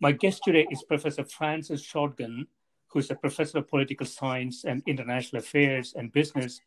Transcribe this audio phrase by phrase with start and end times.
[0.00, 2.46] My guest today is Professor Francis Schortgen,
[2.86, 6.60] who is a professor of political science and international affairs and business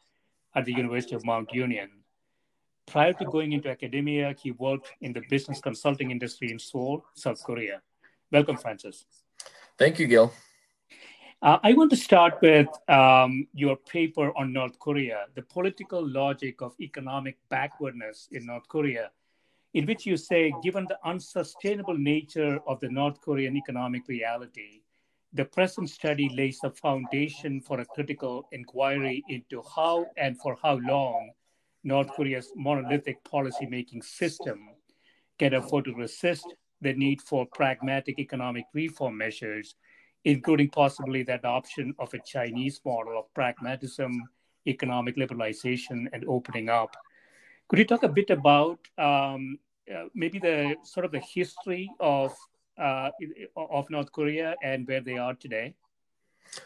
[0.53, 1.89] at the University of Mount Union.
[2.87, 7.41] Prior to going into academia, he worked in the business consulting industry in Seoul, South
[7.41, 7.81] Korea.
[8.33, 9.05] Welcome, Francis.
[9.77, 10.33] Thank you, Gil.
[11.41, 16.61] Uh, I want to start with um, your paper on North Korea, the political logic
[16.61, 19.09] of economic backwardness in North Korea
[19.73, 24.81] in which you say, given the unsustainable nature of the North Korean economic reality,
[25.33, 30.75] the present study lays a foundation for a critical inquiry into how and for how
[30.83, 31.31] long
[31.85, 34.69] North Korea's monolithic policymaking system
[35.39, 36.45] can afford to resist
[36.81, 39.75] the need for pragmatic economic reform measures,
[40.25, 44.11] including possibly the adoption of a Chinese model of pragmatism,
[44.67, 46.93] economic liberalization, and opening up
[47.71, 49.57] could you talk a bit about um,
[49.89, 52.35] uh, maybe the sort of the history of
[52.77, 53.11] uh,
[53.55, 55.73] of North Korea and where they are today?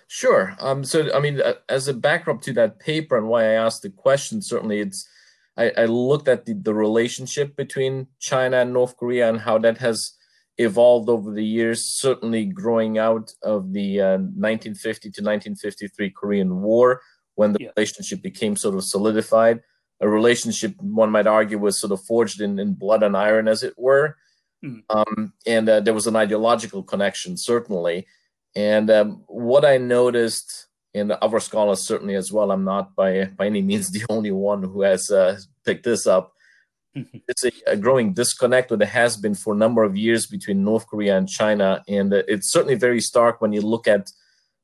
[0.07, 0.57] Sure.
[0.59, 3.83] Um, so, I mean, uh, as a backdrop to that paper and why I asked
[3.83, 5.07] the question, certainly it's
[5.55, 9.77] I, I looked at the, the relationship between China and North Korea and how that
[9.77, 10.13] has
[10.57, 16.99] evolved over the years, certainly growing out of the uh, 1950 to 1953 Korean War
[17.35, 17.69] when the yeah.
[17.77, 19.61] relationship became sort of solidified
[20.01, 23.63] a relationship one might argue was sort of forged in, in blood and iron as
[23.63, 24.17] it were.
[24.63, 24.83] Mm.
[24.89, 28.07] um, and uh, there was an ideological connection certainly.
[28.55, 33.47] And um, what i noticed and other scholars certainly as well i'm not by by
[33.47, 36.31] any means the only one who has uh, picked this up.
[37.27, 40.87] It's a, a, growing disconnect that has been for a number of years between north
[40.87, 41.83] korea and china.
[41.87, 44.11] And uh, it's certainly very stark when you look at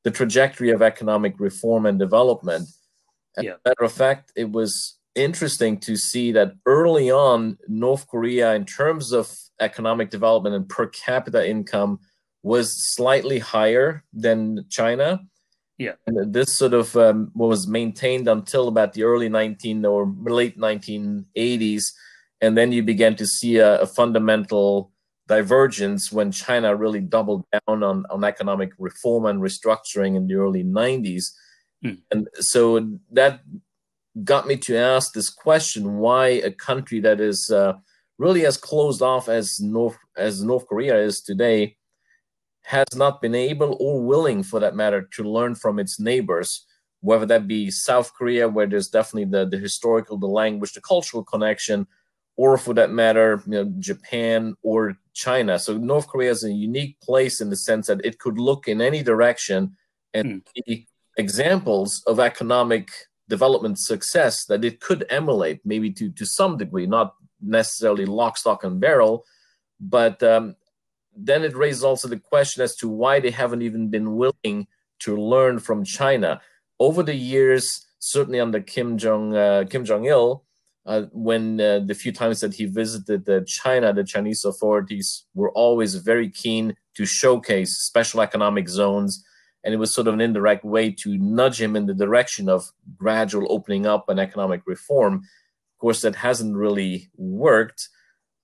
[0.04, 2.70] the trajectory of economic reform and development.
[3.38, 3.56] As yeah.
[3.66, 8.66] a matter of fact it was interesting to see that early on, North Korea, in
[8.66, 12.00] terms of economic development and per capita income,
[12.44, 15.22] was slightly higher than China.
[15.78, 15.94] Yeah.
[16.06, 21.86] And this sort of um, was maintained until about the early 19 or late 1980s.
[22.40, 24.92] And then you began to see a, a fundamental
[25.28, 30.64] divergence when China really doubled down on, on economic reform and restructuring in the early
[30.64, 31.26] 90s.
[31.84, 32.00] Mm.
[32.12, 33.42] And so that
[34.24, 37.74] got me to ask this question: Why a country that is uh,
[38.18, 41.78] really as closed off as North as North Korea is today
[42.64, 46.66] has not been able or willing, for that matter, to learn from its neighbors,
[47.02, 51.24] whether that be South Korea, where there's definitely the, the historical, the language, the cultural
[51.24, 51.88] connection,
[52.38, 55.58] or for that matter, you know, Japan or China.
[55.58, 58.82] So North Korea is a unique place in the sense that it could look in
[58.82, 59.76] any direction
[60.14, 60.86] and mm.
[61.18, 62.90] examples of economic
[63.32, 67.16] development success that it could emulate, maybe to to some degree, not
[67.58, 69.16] necessarily lock, stock, and barrel,
[69.80, 70.56] but um,
[71.30, 74.68] then it raises also the question as to why they haven't even been willing
[75.06, 76.42] to learn from China
[76.80, 77.66] over the years.
[78.00, 80.44] Certainly under Kim Jong uh, Kim Jong Il,
[80.86, 85.08] uh, when uh, the few times that he visited uh, China, the Chinese authorities
[85.40, 89.24] were always very keen to showcase special economic zones
[89.64, 92.72] and it was sort of an indirect way to nudge him in the direction of
[92.98, 95.16] gradual opening up and economic reform.
[95.16, 97.90] Of course, that hasn't really worked.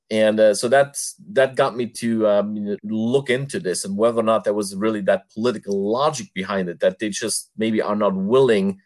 [0.09, 4.23] And uh, so that's that got me to um, look into this and whether or
[4.23, 8.15] not there was really that political logic behind it that they just maybe are not
[8.15, 8.79] willing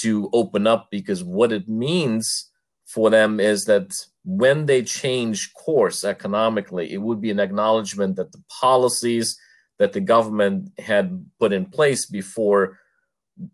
[0.00, 2.50] to open up because what it means
[2.86, 8.32] for them is that when they change course economically, it would be an acknowledgement that
[8.32, 9.38] the policies
[9.78, 12.78] that the government had put in place before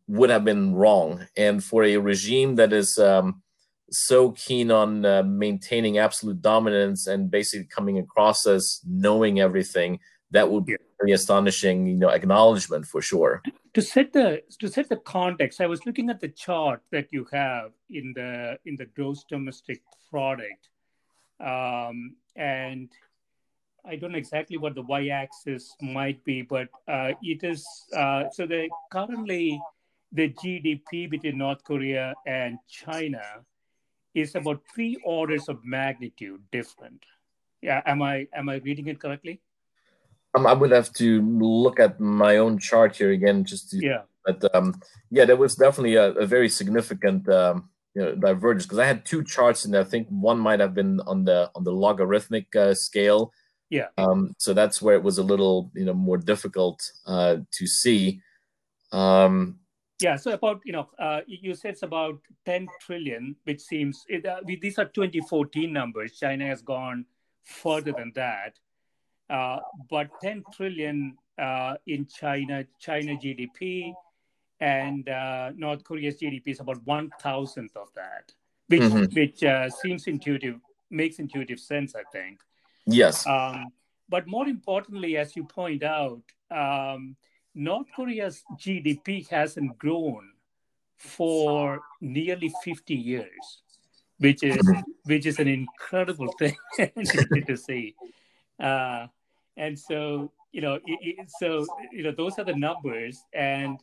[0.08, 1.26] would have been wrong.
[1.36, 3.42] And for a regime that is um,
[3.90, 10.00] so keen on uh, maintaining absolute dominance and basically coming across as knowing everything,
[10.30, 13.42] that would be very astonishing, you know, acknowledgement for sure.
[13.74, 17.26] To set the to set the context, I was looking at the chart that you
[17.32, 20.68] have in the in the gross domestic product,
[21.40, 22.88] um, and
[23.86, 28.46] I don't know exactly what the y-axis might be, but uh, it is uh, so.
[28.46, 29.60] The currently
[30.12, 33.22] the GDP between North Korea and China
[34.14, 37.04] is about three orders of magnitude different.
[37.60, 39.40] Yeah, am I am I reading it correctly?
[40.34, 43.78] Um, I would have to look at my own chart here again, just to.
[43.78, 44.02] Yeah.
[44.24, 44.80] But um,
[45.10, 49.04] yeah, there was definitely a, a very significant um, you know, divergence because I had
[49.04, 52.74] two charts, and I think one might have been on the on the logarithmic uh,
[52.74, 53.32] scale.
[53.70, 53.88] Yeah.
[53.98, 58.20] Um, so that's where it was a little you know more difficult uh, to see.
[58.92, 59.58] Um,
[60.00, 64.26] yeah, so about you know, uh, you said it's about 10 trillion, which seems it,
[64.26, 66.18] uh, these are 2014 numbers.
[66.18, 67.06] China has gone
[67.44, 68.58] further than that,
[69.30, 73.92] uh, but 10 trillion uh, in China, China GDP,
[74.60, 78.32] and uh, North Korea's GDP is about one thousandth of that,
[78.68, 79.14] which mm-hmm.
[79.14, 82.40] which uh, seems intuitive, makes intuitive sense, I think.
[82.86, 83.26] Yes.
[83.26, 83.66] Um,
[84.08, 86.22] but more importantly, as you point out.
[86.50, 87.16] Um,
[87.54, 90.30] North Korea's GDP hasn't grown
[90.96, 93.62] for nearly 50 years,
[94.18, 94.58] which is
[95.04, 96.56] which is an incredible thing
[97.46, 97.94] to see.
[98.58, 99.06] Uh,
[99.56, 103.78] and so you know, it, it, so you know, those are the numbers, and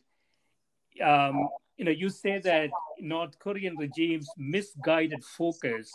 [1.02, 2.70] um, you know, you say that
[3.00, 5.92] North Korean regime's misguided focus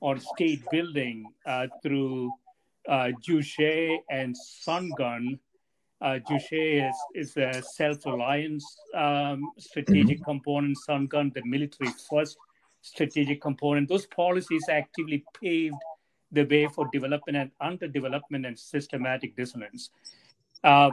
[0.00, 2.32] on state building uh, through
[2.88, 5.38] uh, Juche and Sungun
[6.02, 10.24] uh, Juche is, is a self-reliance um, strategic mm-hmm.
[10.24, 12.36] component, Sungun, the military first
[12.82, 13.88] strategic component.
[13.88, 15.74] Those policies actively paved
[16.32, 17.50] the way for development and
[17.80, 19.90] underdevelopment and systematic dissonance.
[20.64, 20.92] Um,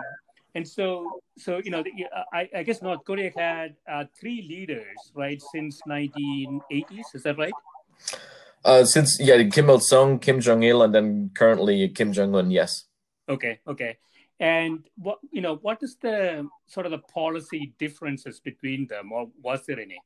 [0.56, 1.84] and so, so you know,
[2.32, 7.16] I, I guess North Korea had uh, three leaders, right, since 1980s.
[7.16, 7.54] Is that right?
[8.66, 12.50] Uh, since yeah, Kim Il Sung, Kim Jong Il, and then currently Kim Jong Un.
[12.50, 12.86] Yes.
[13.28, 13.60] Okay.
[13.68, 13.98] Okay.
[14.40, 19.30] And what you know, what is the sort of the policy differences between them, or
[19.42, 20.00] was there any?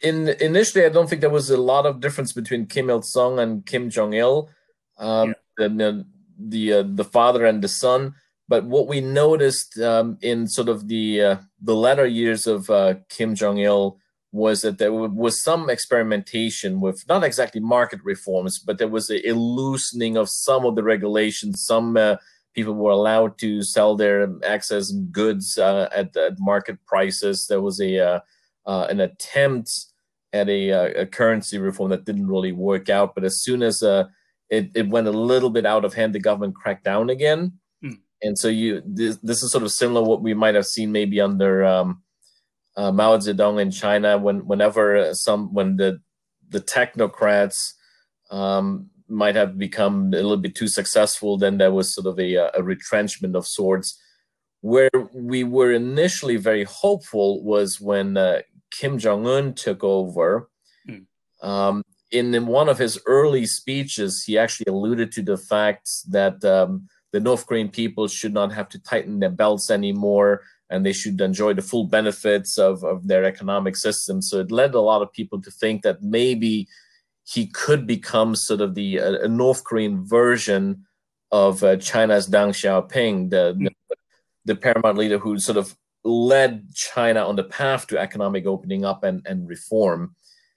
[0.00, 3.38] In initially, I don't think there was a lot of difference between Kim Il Sung
[3.38, 4.50] and Kim Jong Il,
[4.98, 5.68] um, yeah.
[5.68, 6.06] the
[6.38, 8.14] the uh, the father and the son.
[8.48, 12.94] But what we noticed um, in sort of the uh, the latter years of uh,
[13.08, 13.98] Kim Jong Il
[14.32, 19.32] was that there was some experimentation with not exactly market reforms, but there was a,
[19.32, 22.16] loosening of some of the regulations, some uh,
[22.54, 27.46] people were allowed to sell their excess goods uh, at, at, market prices.
[27.46, 28.20] There was a uh,
[28.66, 29.86] uh, an attempt
[30.32, 33.14] at a, uh, a, currency reform that didn't really work out.
[33.14, 34.04] But as soon as uh,
[34.48, 37.52] it, it went a little bit out of hand, the government cracked down again.
[37.84, 37.98] Mm.
[38.22, 41.20] And so you this, this, is sort of similar what we might have seen maybe
[41.20, 42.01] under um,
[42.76, 46.00] uh, Mao Zedong in China when whenever some when the
[46.48, 47.72] the technocrats
[48.30, 52.34] um, might have become a little bit too successful, then there was sort of a,
[52.54, 53.98] a retrenchment of sorts.
[54.60, 60.48] Where we were initially very hopeful was when uh, Kim Jong Un took over.
[60.88, 61.06] Mm.
[61.42, 66.44] Um, in, in, one of his early speeches, he actually alluded to the fact that
[66.44, 70.92] um, the North Korean people should not have to tighten their belts anymore and they
[70.92, 74.22] should enjoy the full benefits of, of their economic system.
[74.22, 76.66] So it led a lot of people to think that maybe
[77.24, 80.86] he could become sort of the uh, North Korean version
[81.30, 83.96] of uh, China's Deng Xiaoping, the, the,
[84.46, 89.04] the paramount leader who sort of led China on the path to economic opening up
[89.04, 90.16] and, and reform.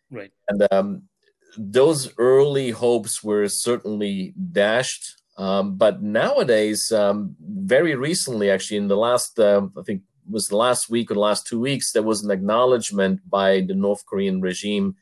[0.10, 0.32] Right.
[0.50, 1.04] And um,
[1.58, 5.22] those early hopes were certainly dashed.
[5.38, 10.58] Um, but nowadays, um, very recently, actually, in the last, uh, I think, was the
[10.58, 14.42] last week or the last two weeks, there was an acknowledgement by the North Korean
[14.42, 14.96] regime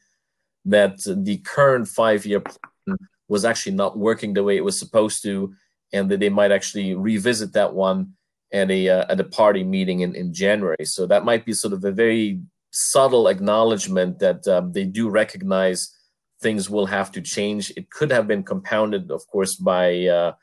[0.65, 2.97] that the current five year plan
[3.27, 5.53] was actually not working the way it was supposed to,
[5.93, 8.13] and that they might actually revisit that one
[8.51, 10.85] at a uh, at a party meeting in, in January.
[10.85, 15.95] So that might be sort of a very subtle acknowledgement that um, they do recognize
[16.43, 17.71] things will have to change.
[17.75, 20.33] It could have been compounded, of course, by uh,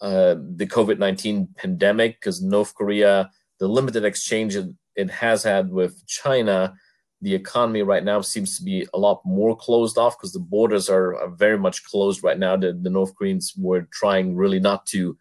[0.00, 3.30] uh, the COVID 19 pandemic, because North Korea,
[3.60, 6.74] the limited exchange it, it has had with China,
[7.22, 10.90] the economy right now seems to be a lot more closed off because the borders
[10.90, 12.54] are, are, very much closed right now.
[12.54, 15.16] The, the North Koreans were trying really not to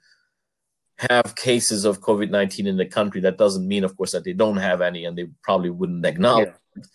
[0.98, 3.22] have cases of COVID 19 in the country.
[3.22, 6.50] That doesn't mean, of course, that they don't have any and they probably wouldn't acknowledge
[6.50, 6.82] yeah.
[6.82, 6.88] it.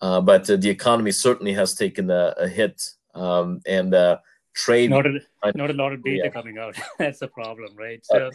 [0.00, 2.80] Uh, but uh, the economy certainly has taken a, a hit.
[3.14, 4.18] Um, and uh,
[4.58, 4.90] trade.
[4.90, 5.20] Not a,
[5.54, 6.30] not a lot of data yeah.
[6.30, 6.76] coming out.
[6.98, 8.04] That's a problem, right?
[8.04, 8.30] So,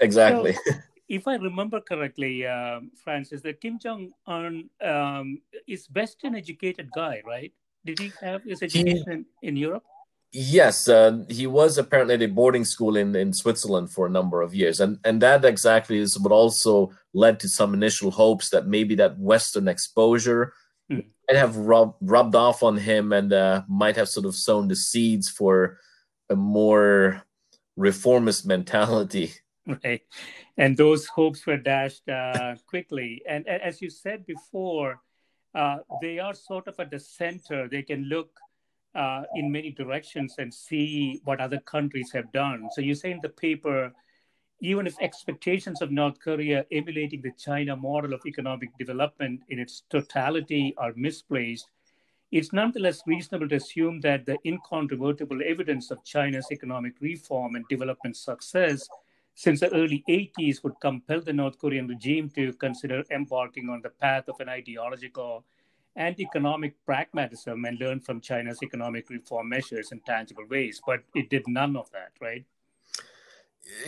[0.00, 0.52] exactly.
[0.52, 0.72] So,
[1.08, 7.22] if I remember correctly, uh, Francis, that Kim Jong Un um, is Western educated guy,
[7.26, 7.52] right?
[7.84, 9.84] Did he have his education he, in Europe?
[10.32, 14.42] Yes, uh, he was apparently at a boarding school in, in Switzerland for a number
[14.42, 18.66] of years, and and that exactly is what also led to some initial hopes that
[18.66, 20.52] maybe that Western exposure.
[21.28, 24.76] Might have rub, rubbed off on him and uh, might have sort of sown the
[24.76, 25.78] seeds for
[26.30, 27.22] a more
[27.76, 29.32] reformist mentality.
[29.66, 30.02] Right,
[30.58, 33.22] and those hopes were dashed uh, quickly.
[33.28, 35.00] And, and, as you said before,
[35.54, 37.68] uh, they are sort of at the center.
[37.68, 38.38] They can look
[38.94, 42.68] uh, in many directions and see what other countries have done.
[42.72, 43.92] So you say in the paper,
[44.64, 49.82] even if expectations of North Korea emulating the China model of economic development in its
[49.90, 51.68] totality are misplaced,
[52.32, 58.16] it's nonetheless reasonable to assume that the incontrovertible evidence of China's economic reform and development
[58.16, 58.88] success
[59.34, 63.90] since the early 80s would compel the North Korean regime to consider embarking on the
[63.90, 65.44] path of an ideological
[65.96, 70.80] and economic pragmatism and learn from China's economic reform measures in tangible ways.
[70.84, 72.44] But it did none of that, right?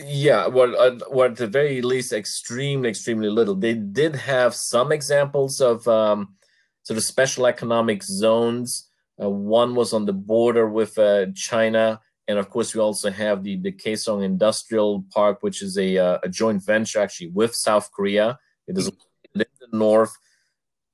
[0.03, 3.55] Yeah, well, uh, well, at the very least, extremely, extremely little.
[3.55, 6.35] They did have some examples of um,
[6.83, 8.89] sort of special economic zones.
[9.21, 13.43] Uh, one was on the border with uh, China, and of course, we also have
[13.43, 17.91] the the Kaesong Industrial Park, which is a uh, a joint venture actually with South
[17.91, 18.37] Korea.
[18.67, 18.93] It is in
[19.35, 20.13] the north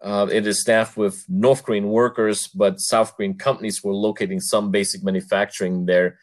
[0.03, 4.69] uh, it is staffed with North Korean workers, but South Korean companies were locating some
[4.69, 6.19] basic manufacturing there.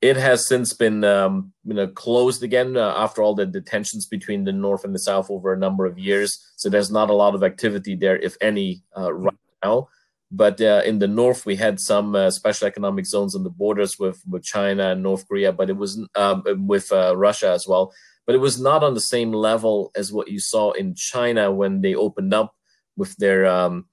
[0.00, 4.44] It has since been um, you know closed again uh, after all the detentions between
[4.44, 6.52] the North and the South over a number of years.
[6.56, 9.88] So there's not a lot of activity there, if any, uh, right now.
[10.30, 13.98] But uh, in the North, we had some uh, special economic zones on the borders
[13.98, 17.92] with, with China and North Korea, but it was um, with uh, Russia as well.
[18.26, 21.80] But it was not on the same level as what you saw in China when
[21.80, 22.54] they opened up
[22.94, 23.86] with their um,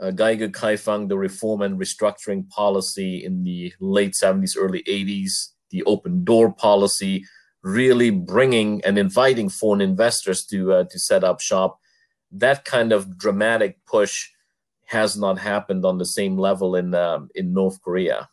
[0.00, 5.82] uh, Gaige Kaifang, the reform and restructuring policy in the late 70s, early 80s, the
[5.84, 7.24] open door policy,
[7.62, 11.78] really bringing and inviting foreign investors to uh, to set up shop.
[12.30, 14.28] That kind of dramatic push
[14.86, 18.28] has not happened on the same level in uh, in North Korea.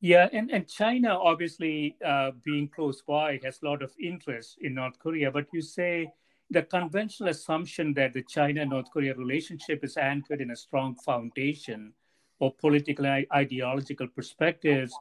[0.00, 4.74] Yeah, and, and China obviously uh, being close by has a lot of interest in
[4.74, 5.30] North Korea.
[5.30, 6.10] But you say
[6.52, 11.92] the conventional assumption that the China North Korea relationship is anchored in a strong foundation
[12.40, 14.92] of political and ideological perspectives,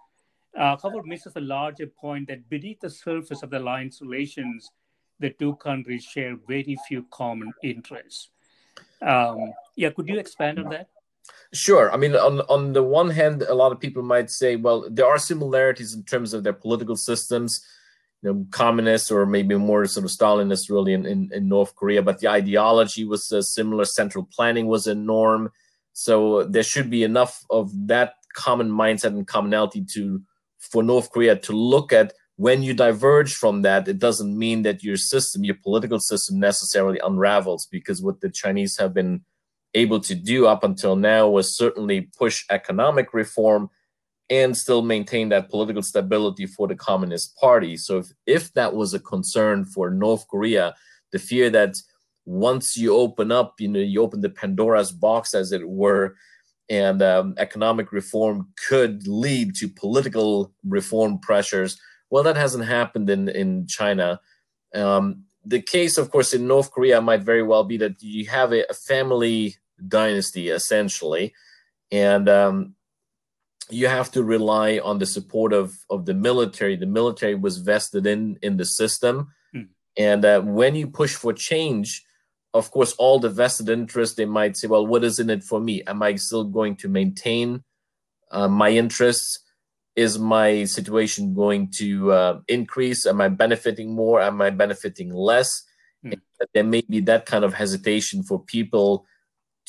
[0.58, 4.72] uh, however, misses a larger point that beneath the surface of the alliance relations,
[5.20, 8.30] the two countries share very few common interests.
[9.02, 10.88] Um, yeah, could you expand on that?
[11.54, 11.92] Sure.
[11.92, 15.06] I mean, on on the one hand, a lot of people might say, well, there
[15.06, 17.66] are similarities in terms of their political systems
[18.22, 22.02] you know, communists or maybe more sort of Stalinist really in, in, in North Korea,
[22.02, 23.86] but the ideology was uh, similar.
[23.86, 25.52] Central planning was a norm.
[25.94, 30.22] So there should be enough of that common mindset and commonality to
[30.60, 34.84] for North Korea to look at when you diverge from that, it doesn't mean that
[34.84, 39.22] your system, your political system necessarily unravels because what the Chinese have been
[39.74, 43.70] able to do up until now was certainly push economic reform
[44.32, 47.76] and still maintain that political stability for the Communist Party.
[47.76, 50.74] So if, if that was a concern for North Korea,
[51.12, 51.76] the fear that
[52.26, 56.16] once you open up, you know, you open the Pandora's box, as it were,
[56.70, 61.78] and um, economic reform could lead to political reform pressures.
[62.10, 64.22] Well, that hasn't happened in in China.
[64.74, 68.54] Um, the case, of course, in North Korea might very well be that you have
[68.54, 71.34] a, a family dynasty essentially,
[71.92, 72.76] and um,
[73.70, 76.76] you have to rely on the support of of the military.
[76.76, 79.64] The military was vested in in the system, hmm.
[79.98, 82.04] and uh, when you push for change,
[82.54, 85.60] of course, all the vested interest they might say, "Well, what is in it for
[85.60, 85.84] me?
[85.88, 87.64] Am I still going to maintain
[88.32, 89.40] uh, my interests?
[89.96, 93.06] Is my situation going to uh, increase?
[93.06, 94.22] Am I benefiting more?
[94.22, 95.64] Am I benefiting less?"
[96.04, 96.14] Hmm.
[96.54, 99.06] There may be that kind of hesitation for people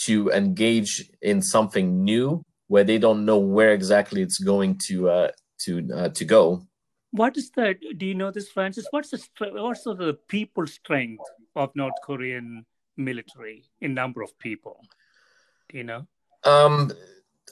[0.04, 5.30] to engage in something new where they don't know where exactly it's going to uh,
[5.58, 6.66] to uh, to go.
[7.10, 7.74] What is the?
[7.98, 8.86] Do you know this, Francis?
[8.90, 9.20] What's the
[9.66, 11.24] what's the people strength
[11.54, 12.64] of North Korean
[12.96, 14.80] military in number of people?
[15.68, 16.06] Do you know?
[16.44, 16.90] Um,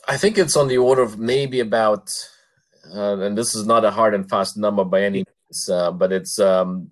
[0.09, 2.07] I think it's on the order of maybe about,
[2.91, 6.13] uh, and this is not a hard and fast number by any means, uh, but
[6.13, 6.91] it's um,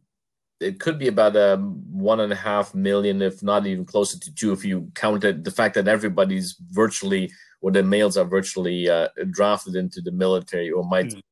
[0.61, 4.19] it could be about a um, one and a half million, if not even closer
[4.19, 7.31] to two, if you counted the fact that everybody's virtually
[7.61, 11.23] or the males are virtually uh, drafted into the military or might mm.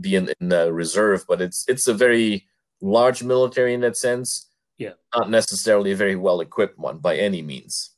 [0.00, 1.24] be in, in the reserve.
[1.28, 2.46] But it's it's a very
[2.80, 4.48] large military in that sense.
[4.78, 7.90] Yeah, not necessarily a very well equipped one by any means.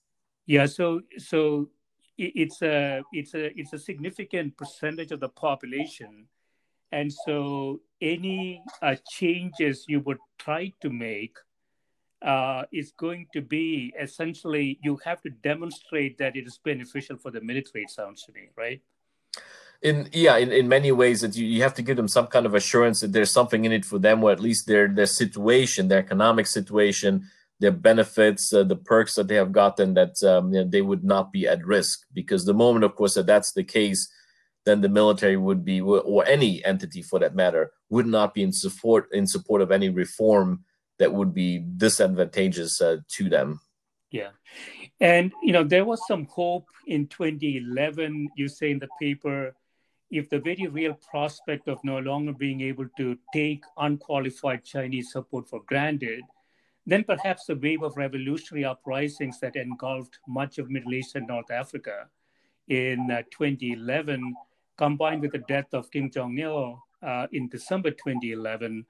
[0.47, 1.71] Yeah, so so
[2.19, 6.28] it's a it's a it's a significant percentage of the population
[6.92, 11.37] and so any uh, changes you would try to make
[12.25, 17.31] uh, is going to be essentially you have to demonstrate that it is beneficial for
[17.31, 17.85] the military.
[17.85, 18.81] It sounds to me, right?
[19.83, 22.47] In yeah, in, in many ways that you, you have to give them some kind
[22.47, 25.88] of assurance that there's something in it for them, or at least their their situation,
[25.88, 30.61] their economic situation, their benefits, uh, the perks that they have gotten, that um, you
[30.61, 32.07] know, they would not be at risk.
[32.12, 34.09] Because the moment, of course, that that's the case,
[34.64, 38.52] then the military would be, or any entity for that matter, would not be in
[38.52, 40.64] support in support of any reform
[40.99, 43.61] that would be disadvantageous uh, to them.
[44.11, 44.30] Yeah,
[45.00, 48.28] and you know there was some hope in 2011.
[48.37, 49.54] You say in the paper,
[50.11, 55.49] if the very real prospect of no longer being able to take unqualified Chinese support
[55.49, 56.22] for granted,
[56.87, 61.50] then perhaps the wave of revolutionary uprisings that engulfed much of Middle East and North
[61.50, 62.08] Africa
[62.68, 64.34] in uh, 2011
[64.76, 68.84] combined with the death of Kim Jong il uh, in December 2011,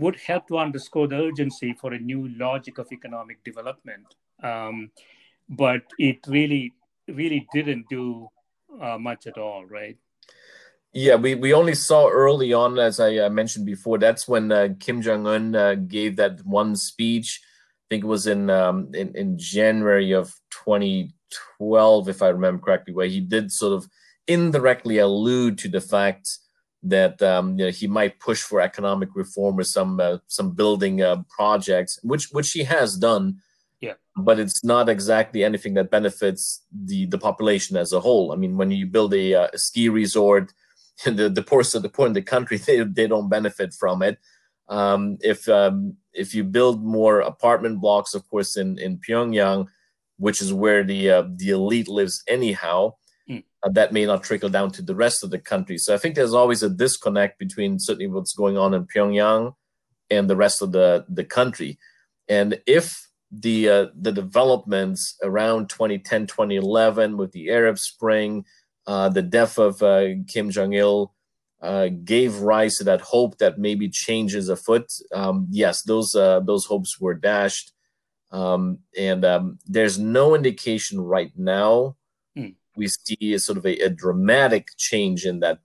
[0.00, 4.06] would help to underscore the urgency for a new logic of economic development.
[4.42, 4.90] Um,
[5.48, 6.72] but it really,
[7.08, 8.28] really didn't do
[8.80, 9.96] uh, much at all, right?
[10.92, 14.68] Yeah, we, we only saw early on, as I uh, mentioned before, that's when uh,
[14.80, 17.40] Kim Jong Un uh, gave that one speech.
[17.44, 22.92] I think it was in, um, in in January of 2012, if I remember correctly,
[22.92, 23.88] where he did sort of
[24.26, 26.38] indirectly allude to the fact
[26.82, 31.02] that um, you know, he might push for economic reform or some uh, some building
[31.02, 33.38] uh, projects, which which he has done.
[33.80, 38.32] Yeah, but it's not exactly anything that benefits the the population as a whole.
[38.32, 40.52] I mean, when you build a, uh, a ski resort,
[41.04, 44.18] the the poorest of the poor in the country they they don't benefit from it.
[44.68, 49.66] Um, if um, if you build more apartment blocks, of course, in in Pyongyang,
[50.16, 52.94] which is where the uh, the elite lives anyhow,
[53.62, 55.78] uh, that may not trickle down to the rest of the country.
[55.78, 59.54] So I think there's always a disconnect between certainly what's going on in Pyongyang
[60.10, 61.78] and the rest of the, the country.
[62.28, 68.44] And if the uh, the developments around 2010, 2011 with the Arab Spring,
[68.86, 71.14] uh, the death of uh, Kim Jong Il
[71.62, 74.90] uh, gave rise to that hope that maybe change is afoot.
[75.14, 77.72] Um, yes, those uh, those hopes were dashed,
[78.32, 81.96] um, and um, there's no indication right now
[82.76, 85.58] we see a sort of a, a dramatic change in that.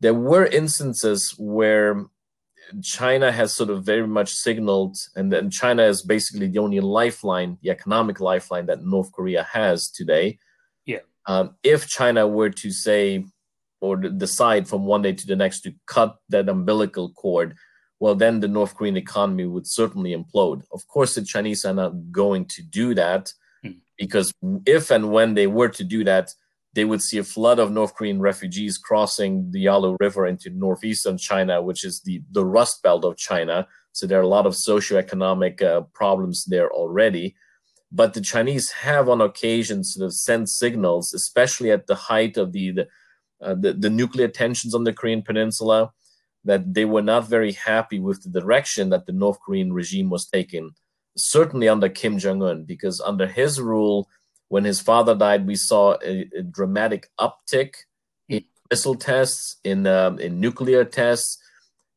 [0.00, 2.06] There were instances where
[2.82, 7.58] China has sort of very much signaled, and then China is basically the only lifeline,
[7.62, 10.38] the economic lifeline that North Korea has today.
[10.86, 11.00] Yeah.
[11.26, 13.24] Um, if China were to say
[13.80, 17.56] or decide from one day to the next to cut that umbilical cord,
[17.98, 20.62] well, then the North Korean economy would certainly implode.
[20.72, 23.32] Of course, the Chinese are not going to do that.
[24.00, 24.32] Because
[24.64, 26.32] if and when they were to do that,
[26.72, 31.18] they would see a flood of North Korean refugees crossing the Yalu River into northeastern
[31.18, 33.68] China, which is the, the Rust Belt of China.
[33.92, 37.36] So there are a lot of socioeconomic uh, problems there already.
[37.92, 42.52] But the Chinese have on occasion sort of sent signals, especially at the height of
[42.52, 42.88] the, the,
[43.42, 45.92] uh, the, the nuclear tensions on the Korean Peninsula,
[46.44, 50.26] that they were not very happy with the direction that the North Korean regime was
[50.26, 50.70] taking,
[51.16, 54.08] certainly under Kim Jong un, because under his rule,
[54.48, 57.74] when his father died, we saw a, a dramatic uptick
[58.28, 61.38] in missile tests, in um, in nuclear tests,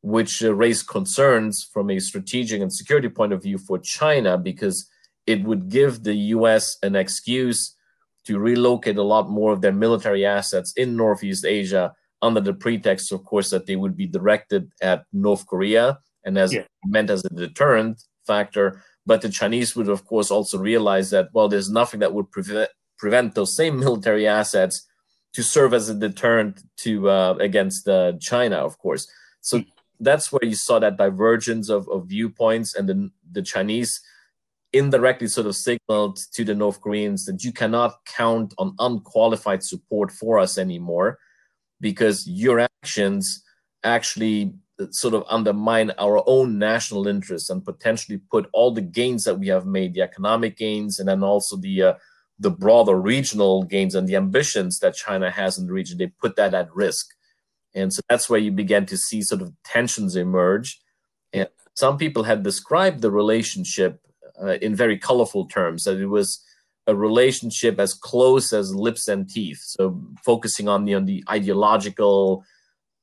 [0.02, 4.90] which uh, raised concerns from a strategic and security point of view for China because
[5.26, 6.78] it would give the U.S.
[6.84, 7.76] an excuse
[8.26, 13.12] to relocate a lot more of their military assets in Northeast Asia under the pretext,
[13.12, 16.64] of course, that they would be directed at North Korea and as yeah.
[16.86, 21.50] meant as a deterrent factor but the Chinese would, of course, also realize that, well,
[21.50, 24.88] there's nothing that would prevent, prevent those same military assets
[25.34, 29.08] to serve as a deterrent to uh, against uh, China, of course.
[29.42, 29.64] So
[30.00, 34.02] that's where you saw that divergence of, of viewpoints, and the, the Chinese
[34.72, 40.12] indirectly sort of signaled to the North Koreans that you cannot count on unqualified support
[40.12, 41.20] for us anymore
[41.80, 43.44] because your actions
[43.84, 44.54] actually
[44.92, 49.48] sort of undermine our own national interests and potentially put all the gains that we
[49.48, 51.94] have made, the economic gains, and then also the uh,
[52.40, 56.36] the broader regional gains and the ambitions that China has in the region, they put
[56.36, 57.08] that at risk.
[57.76, 60.80] And so that's where you began to see sort of tensions emerge.
[61.32, 64.00] And some people had described the relationship
[64.42, 66.44] uh, in very colorful terms that it was
[66.86, 69.62] a relationship as close as lips and teeth.
[69.64, 72.44] So focusing on the on the ideological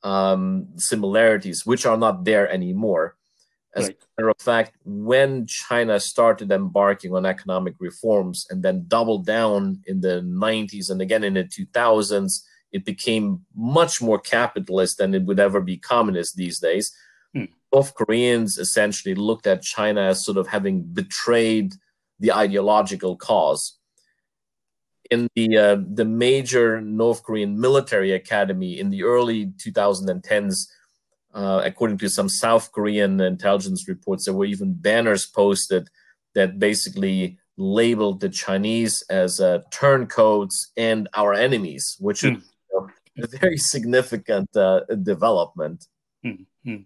[0.02, 3.16] um, similarities, which are not there anymore.
[3.74, 3.96] As right.
[3.96, 9.80] a matter of fact, when China started embarking on economic reforms and then doubled down
[9.86, 12.40] in the 90s and again in the 2000s,
[12.72, 16.92] it became much more capitalist than it would ever be communist these days.
[17.34, 17.44] Hmm.
[17.70, 21.74] Both Koreans essentially looked at China as sort of having betrayed
[22.18, 23.78] the ideological cause
[25.10, 30.68] in the uh, the major North Korean military academy in the early 2010s,
[31.34, 35.88] uh, according to some South Korean intelligence reports, there were even banners posted
[36.34, 42.36] that basically labeled the Chinese as uh, turncoats and our enemies, which mm.
[42.36, 42.88] is you know,
[43.24, 45.86] a very significant uh, development.
[46.24, 46.76] Mm-hmm.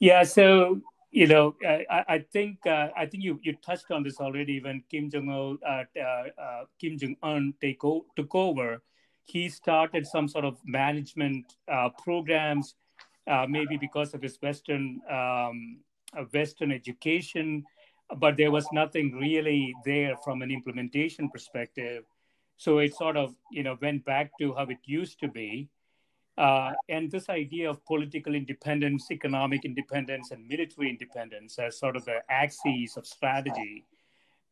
[0.00, 4.20] Yeah, so you know, I, I think uh, I think you, you touched on this
[4.20, 8.82] already when Kim Jong Un uh, uh, Kim Jong Un take o- took over.
[9.24, 12.74] He started some sort of management uh, programs,
[13.26, 15.78] uh, maybe because of his Western um,
[16.16, 17.64] uh, Western education,
[18.16, 22.04] but there was nothing really there from an implementation perspective.
[22.56, 25.68] So it sort of you know went back to how it used to be.
[26.38, 32.04] Uh, and this idea of political independence, economic independence, and military independence as sort of
[32.04, 33.84] the axes of strategy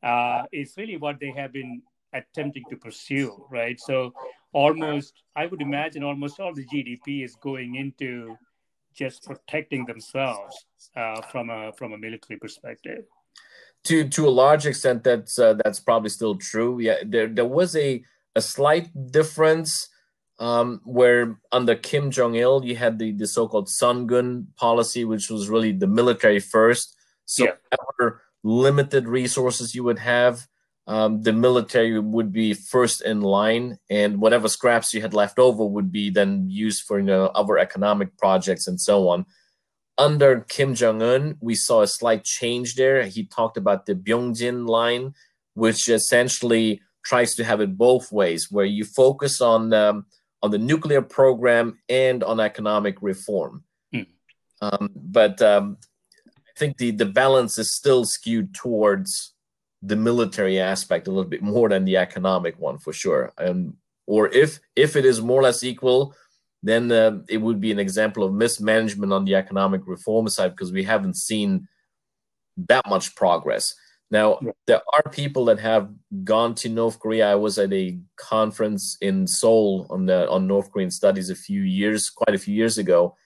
[0.03, 1.81] uh, is really what they have been
[2.12, 3.79] attempting to pursue, right?
[3.79, 4.12] So,
[4.53, 8.37] almost, I would imagine almost all the GDP is going into
[8.92, 13.05] just protecting themselves uh, from a from a military perspective.
[13.85, 16.81] To to a large extent, that's uh, that's probably still true.
[16.81, 18.03] Yeah, there there was a
[18.35, 19.88] a slight difference
[20.38, 25.49] um, where under Kim Jong Il, you had the, the so-called Sungun policy, which was
[25.49, 26.96] really the military first.
[27.25, 27.53] So yeah.
[27.70, 30.46] whatever limited resources you would have,
[30.87, 35.64] um, the military would be first in line, and whatever scraps you had left over
[35.64, 39.27] would be then used for you know other economic projects and so on.
[39.99, 43.05] Under Kim Jong Un, we saw a slight change there.
[43.07, 45.14] He talked about the Byungjin line,
[45.55, 50.07] which essentially tries to have it both ways, where you focus on um,
[50.46, 53.64] on the nuclear program and on economic reform.
[53.92, 54.02] Hmm.
[54.62, 55.76] Um, but um,
[56.26, 59.35] I think the, the balance is still skewed towards
[59.82, 63.32] the military aspect a little bit more than the economic one for sure.
[63.38, 66.14] Um, or if if it is more or less equal,
[66.62, 70.72] then uh, it would be an example of mismanagement on the economic reform side because
[70.72, 71.66] we haven't seen
[72.68, 73.74] that much progress.
[74.11, 75.90] Now, there are people that have
[76.23, 77.33] gone to North Korea.
[77.33, 81.62] I was at a conference in Seoul on the on North Korean studies a few
[81.62, 83.16] years, quite a few years ago,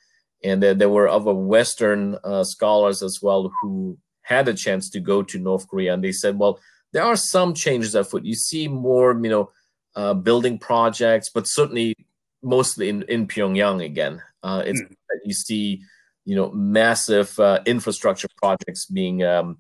[0.43, 5.01] and there, there were other Western uh, scholars as well who had a chance to
[5.01, 6.59] go to North Korea, and they said, well,
[6.93, 8.25] there are some changes afoot.
[8.25, 9.51] You see more, you know,
[9.97, 11.95] uh, building projects, but certainly
[12.43, 14.23] mostly in in Pyongyang again.
[14.43, 14.95] Uh, it's mm.
[15.25, 15.83] you see,
[16.25, 19.59] you know, massive uh, infrastructure projects being um,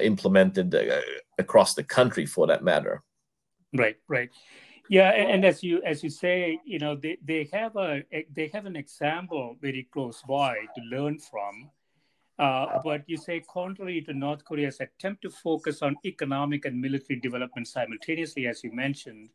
[0.00, 1.00] implemented uh,
[1.38, 3.02] across the country for that matter.
[3.74, 4.30] Right right.
[4.88, 8.02] Yeah and, and, as you as you say you know they, they have a
[8.34, 11.70] they have an example very close by to learn from.
[12.38, 17.20] Uh, but you say contrary to north korea's attempt to focus on economic and military
[17.20, 19.28] development simultaneously as you mentioned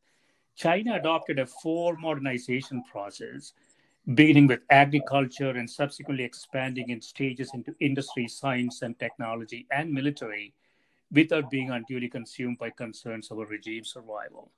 [0.56, 3.54] china adopted a four modernization process
[4.13, 10.54] beginning with agriculture and subsequently expanding in stages into industry, science and technology, and military
[11.12, 14.52] without being unduly consumed by concerns over regime survival.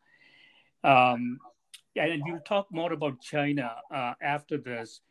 [0.83, 1.39] Um,
[1.95, 5.01] and we'll talk more about China uh, after this.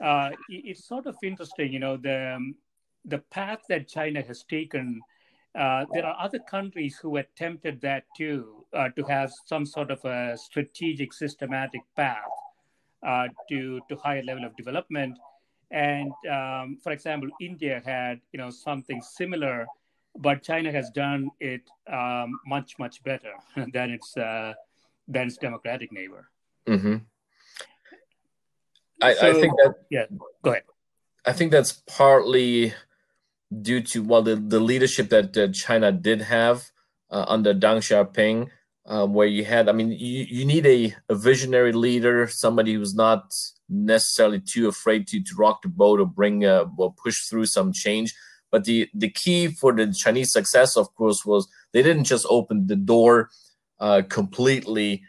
[0.00, 2.56] Uh, it's sort of interesting, you know, the, um,
[3.04, 5.00] the path that China has taken.
[5.54, 10.04] Uh, there are other countries who attempted that too, uh, to have some sort of
[10.04, 12.18] a strategic, systematic path
[13.04, 15.18] uh, to to higher level of development.
[15.70, 19.66] And um, for example, India had you know something similar,
[20.16, 23.32] but China has done it um, much much better
[23.72, 24.54] than its uh,
[25.08, 26.28] than its democratic neighbor.
[26.66, 26.96] Mm-hmm.
[29.02, 30.06] I, so, I think that yeah,
[30.42, 30.62] go ahead.
[31.26, 32.74] I think that's partly
[33.62, 36.70] due to well the, the leadership that uh, China did have
[37.10, 38.50] uh, under Deng Xiaoping,
[38.86, 42.94] um, where you had I mean you, you need a, a visionary leader, somebody who's
[42.94, 43.34] not
[43.68, 47.72] necessarily too afraid to to rock the boat or bring uh, or push through some
[47.72, 48.14] change.
[48.50, 52.66] But the the key for the Chinese success, of course, was they didn't just open
[52.66, 53.30] the door
[53.80, 55.02] uh, completely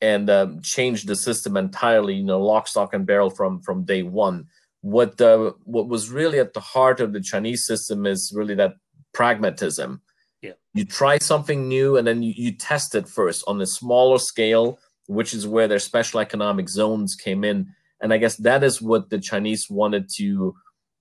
[0.00, 4.02] and um, change the system entirely, you know, lock, stock, and barrel from from day
[4.02, 4.46] one
[4.82, 8.74] what uh, what was really at the heart of the Chinese system is really that
[9.14, 10.02] pragmatism.
[10.74, 14.78] You try something new and then you, you test it first on a smaller scale,
[15.06, 17.68] which is where their special economic zones came in.
[18.00, 20.54] And I guess that is what the Chinese wanted to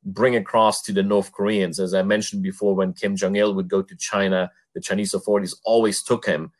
[0.03, 1.79] bring across to the North Koreans.
[1.79, 5.55] As I mentioned before, when Kim Jong il would go to China, the Chinese authorities
[5.63, 6.51] always took him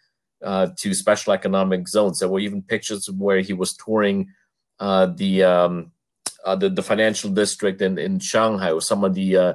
[0.44, 2.20] uh, to special economic zones.
[2.20, 4.30] There were even pictures where he was touring
[4.80, 5.92] uh, the um,
[6.44, 9.54] uh, the, the financial district in, in Shanghai or some of the uh,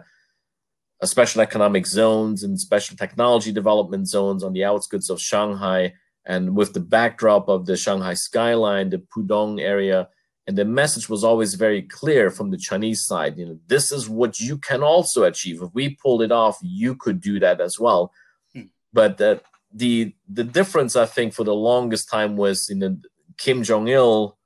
[1.04, 5.94] special economic zones and special technology development zones on the outskirts of Shanghai.
[6.24, 10.08] And with the backdrop of the Shanghai skyline, the Pudong area,
[10.46, 13.36] and the message was always very clear from the Chinese side.
[13.36, 15.60] You know, this is what you can also achieve.
[15.60, 18.12] If we pulled it off, you could do that as well.
[18.54, 18.62] Hmm.
[18.92, 19.38] But uh,
[19.72, 22.96] the the difference, I think, for the longest time was you know
[23.36, 24.36] Kim Jong Il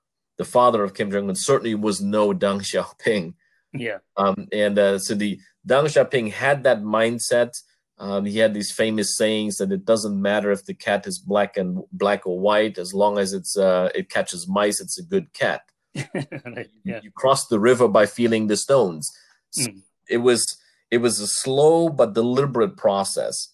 [0.41, 3.35] the father of Kim Jong Un certainly was no Deng Xiaoping.
[3.75, 3.99] Yeah.
[4.17, 7.53] Um, and uh, so the Deng Xiaoping had that mindset.
[7.99, 11.57] Um, he had these famous sayings that it doesn't matter if the cat is black
[11.57, 15.33] and black or white, as long as it's uh, it catches mice, it's a good
[15.35, 15.63] cat.
[15.95, 16.65] yeah.
[16.85, 19.11] you, you, cross the river by feeling the stones.
[19.51, 19.83] So mm.
[20.09, 20.57] It was
[20.91, 23.49] it was a slow but deliberate process.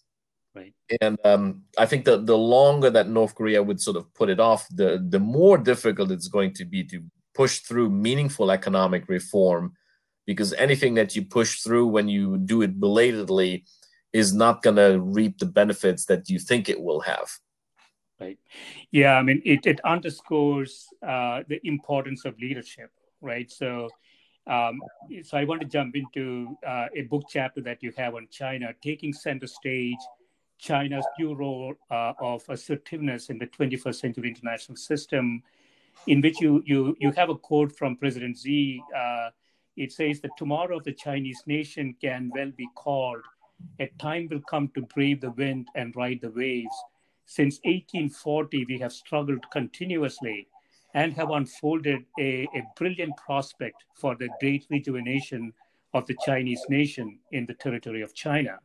[0.54, 0.72] Right.
[1.02, 4.40] And um, I think that the longer that North Korea would sort of put it
[4.40, 7.02] off, the the more difficult it's going to be to
[7.34, 9.74] push through meaningful economic reform,
[10.26, 13.64] because anything that you push through when you do it belatedly
[14.12, 17.28] is not going to reap the benefits that you think it will have.
[18.20, 18.38] Right.
[18.90, 19.14] Yeah.
[19.14, 22.90] I mean, it it underscores uh, the importance of leadership.
[23.20, 23.50] Right.
[23.50, 23.88] So.
[24.48, 24.80] Um,
[25.24, 28.72] so I want to jump into uh, a book chapter that you have on China,
[28.80, 29.98] taking center stage
[30.58, 35.42] China's new role uh, of assertiveness in the 21st century international system,
[36.06, 38.80] in which you, you, you have a quote from President Xi.
[39.76, 43.22] It says, The tomorrow of the Chinese nation can well be called.
[43.78, 46.76] A time will come to brave the wind and ride the waves.
[47.26, 50.48] Since 1840, we have struggled continuously
[50.94, 55.52] and have unfolded a, a brilliant prospect for the great rejuvenation
[55.92, 58.58] of the Chinese nation in the territory of China.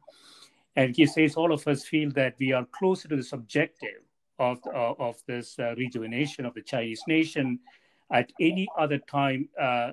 [0.75, 4.01] And he says all of us feel that we are closer to this objective
[4.39, 7.59] of, uh, of this uh, rejuvenation of the Chinese nation
[8.11, 9.91] at any other time, uh,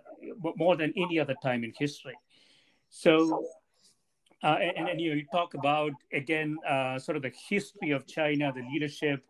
[0.57, 2.17] more than any other time in history.
[2.91, 3.45] So,
[4.43, 8.07] uh, and, and, you know, you talk about again uh, sort of the history of
[8.07, 9.25] China, the leadership,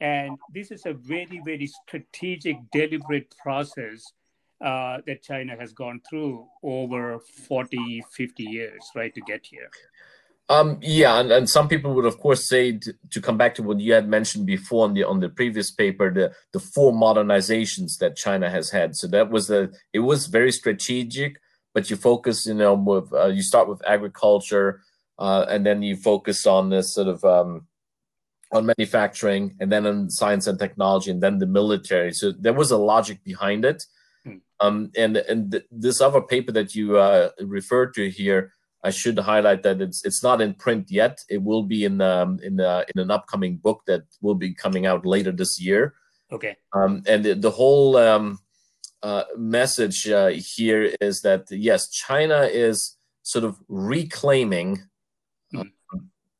[0.00, 4.12] and this is a very, very strategic, deliberate process
[4.60, 9.70] uh, that China has gone through over 40, 50 years, right, to get here.
[10.50, 13.62] Um, yeah, and, and some people would of course say to, to, come back to
[13.62, 17.96] what you had mentioned before on the on the previous paper, the the four modernizations
[17.98, 18.94] that China has had.
[18.94, 21.40] So that was the it was very strategic,
[21.72, 24.82] but you focus, you know, with uh, you start with agriculture,
[25.18, 27.66] uh, and then you focus on this sort of um,
[28.52, 32.12] on manufacturing, and then on science and technology, and then the military.
[32.12, 33.86] So there was a logic behind it.
[34.24, 34.36] Hmm.
[34.60, 38.52] Um, and and th- this other paper that you uh, referred to here
[38.84, 41.18] I should highlight that it's it's not in print yet.
[41.30, 44.84] It will be in um, in uh, in an upcoming book that will be coming
[44.84, 45.94] out later this year.
[46.30, 46.56] Okay.
[46.74, 48.38] Um, and the, the whole um,
[49.02, 54.82] uh, message uh, here is that yes, China is sort of reclaiming
[55.54, 55.70] mm.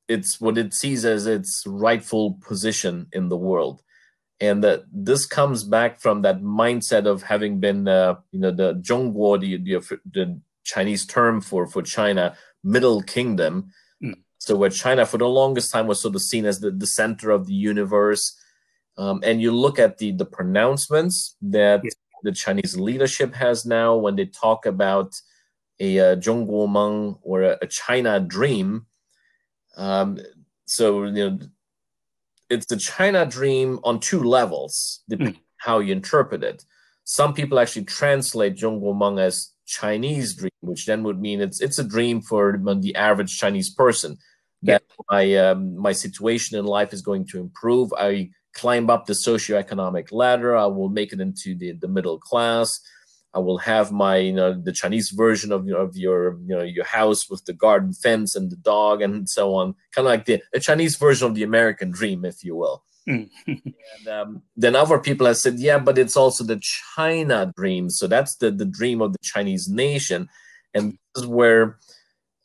[0.07, 3.83] its what it sees as its rightful position in the world,
[4.39, 8.75] and that this comes back from that mindset of having been uh, you know the
[8.75, 13.71] Zhongguo the, the the Chinese term for for China, Middle Kingdom.
[14.03, 14.15] Mm.
[14.39, 17.31] So where China for the longest time was sort of seen as the, the center
[17.31, 18.39] of the universe.
[18.97, 21.91] Um, and you look at the the pronouncements that yeah.
[22.23, 25.15] the Chinese leadership has now when they talk about
[25.81, 28.87] a uh, Zhongguomeng or a, a, China dream.
[29.77, 30.21] Um,
[30.67, 31.39] so you know,
[32.49, 35.41] it's the China dream on two levels, depending mm.
[35.57, 36.65] how you interpret it.
[37.05, 41.85] Some people actually translate Zhongguomeng as Chinese dream, which then would mean it's it's a
[41.85, 44.19] dream for the average Chinese person
[44.63, 45.05] that yeah.
[45.11, 47.93] my um, my situation in life is going to improve.
[47.97, 50.57] I climb up the socioeconomic ladder.
[50.57, 52.81] I will make it into the, the middle class.
[53.35, 56.57] I will have my, you know, the Chinese version of, you know, of your, you
[56.57, 59.75] know, your house with the garden fence and the dog and so on.
[59.93, 62.85] Kind of like the a Chinese version of the American dream, if you will.
[63.09, 63.29] Mm.
[63.47, 66.61] and um, then other people have said, yeah, but it's also the
[66.95, 67.91] China dream.
[67.91, 70.29] So that's the, the dream of the Chinese nation.
[70.75, 71.79] And this is where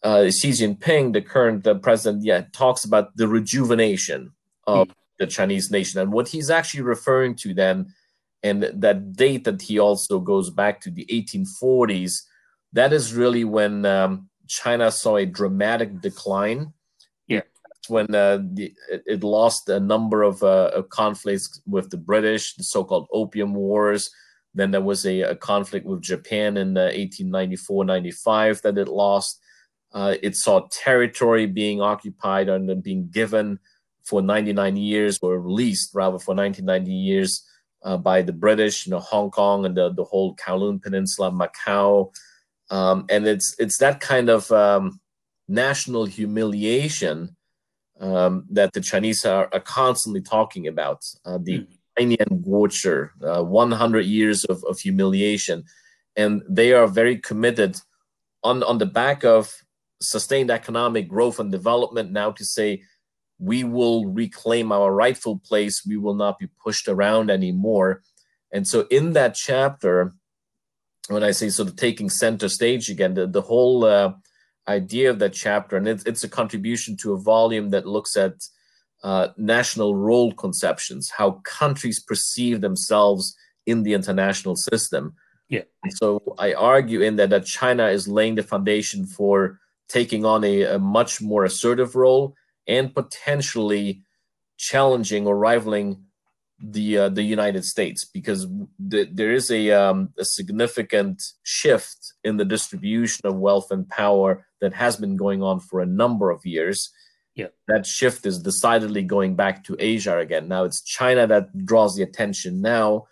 [0.04, 4.32] uh, Xi Jinping, the current uh, president, yeah, talks about the rejuvenation
[4.68, 4.94] of mm.
[5.18, 6.00] the Chinese nation.
[6.00, 7.94] And what he's actually referring to then
[8.44, 12.24] and that date that he also goes back to the 1840s
[12.74, 16.74] that is really when um, china saw a dramatic decline
[17.88, 18.74] when uh, the,
[19.06, 24.10] it lost a number of, uh, of, conflicts with the british the so-called opium wars
[24.54, 29.40] then there was a, a conflict with japan in 1894-95 uh, that it lost
[29.94, 33.60] uh, it saw territory being occupied and then being given
[34.04, 37.46] for 99 years or released rather for 1990 years
[37.84, 42.12] uh, by the British, you know, Hong Kong and the, the whole Kowloon Peninsula, Macau.
[42.70, 45.00] Um, and it's it's that kind of um,
[45.48, 47.36] national humiliation
[48.00, 51.04] um, that the Chinese are, are constantly talking about.
[51.26, 55.64] Uh, the Bainian Guochi, uh, 100 years of, of humiliation.
[56.16, 57.78] And they are very committed
[58.44, 59.54] on, on the back of
[60.02, 62.84] sustained economic growth and development now to say
[63.38, 65.86] we will reclaim our rightful place.
[65.86, 68.02] We will not be pushed around anymore.
[68.52, 70.14] And so, in that chapter,
[71.08, 74.14] when I say sort of taking center stage again, the, the whole uh,
[74.70, 78.34] idea of that chapter, and it's, it's a contribution to a volume that looks at
[79.04, 85.14] uh, national role conceptions, how countries perceive themselves in the international system.
[85.50, 85.64] Yeah.
[85.90, 90.64] So I argue in that that China is laying the foundation for taking on a,
[90.64, 92.36] a much more assertive role
[92.68, 94.04] and potentially
[94.58, 96.04] challenging or rivaling
[96.62, 98.48] the uh, the United States because
[98.90, 104.46] th- there is a um, a significant shift in the distribution of wealth and power
[104.62, 106.92] that has been going on for a number of years.
[107.36, 107.48] Yeah.
[107.68, 110.48] That shift is decidedly going back to Asia again.
[110.50, 113.08] Now it's China that draws the attention now,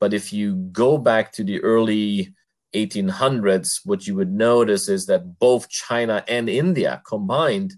[0.00, 2.34] but if you go back to the early
[2.74, 7.74] 1800s, what you would notice is that both China and India combined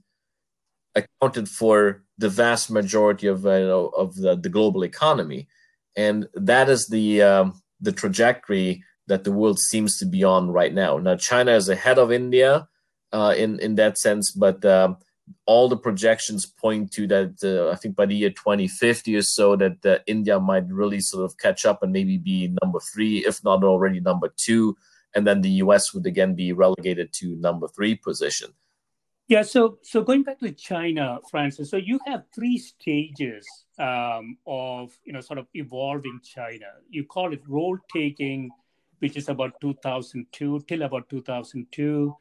[0.98, 5.48] accounted for the vast majority of uh, of the, the global economy,
[5.96, 10.74] and that is the um, the trajectory that the world seems to be on right
[10.74, 10.98] now.
[10.98, 12.68] Now, China is ahead of India
[13.12, 14.94] uh, in in that sense, but uh,
[15.46, 17.34] all the projections point to that.
[17.42, 21.24] Uh, I think by the year 2050 or so, that uh, India might really sort
[21.24, 24.76] of catch up and maybe be number three, if not already number two,
[25.14, 25.94] and then the U.S.
[25.94, 28.52] would again be relegated to number three position.
[29.28, 31.70] Yeah, so so going back to China, Francis.
[31.70, 33.46] So you have three stages
[33.78, 36.64] um, of you know sort of evolving China.
[36.88, 38.50] You call it role taking,
[39.00, 42.16] which is about 2002 till about 2002,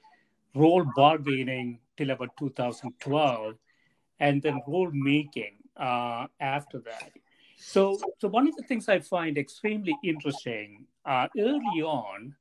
[0.54, 3.56] role bargaining till about 2012,
[4.20, 7.12] and then role making uh, after that.
[7.56, 12.36] So so one of the things I find extremely interesting uh, early on,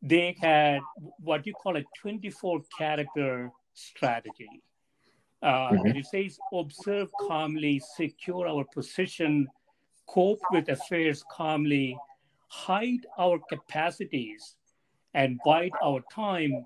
[0.00, 0.80] they had
[1.20, 4.62] what you call a 24 character strategy.
[5.42, 5.86] Uh, mm-hmm.
[5.86, 9.48] And it says, observe calmly, secure our position,
[10.06, 11.96] cope with affairs calmly,
[12.48, 14.56] hide our capacities,
[15.14, 16.64] and bide our time,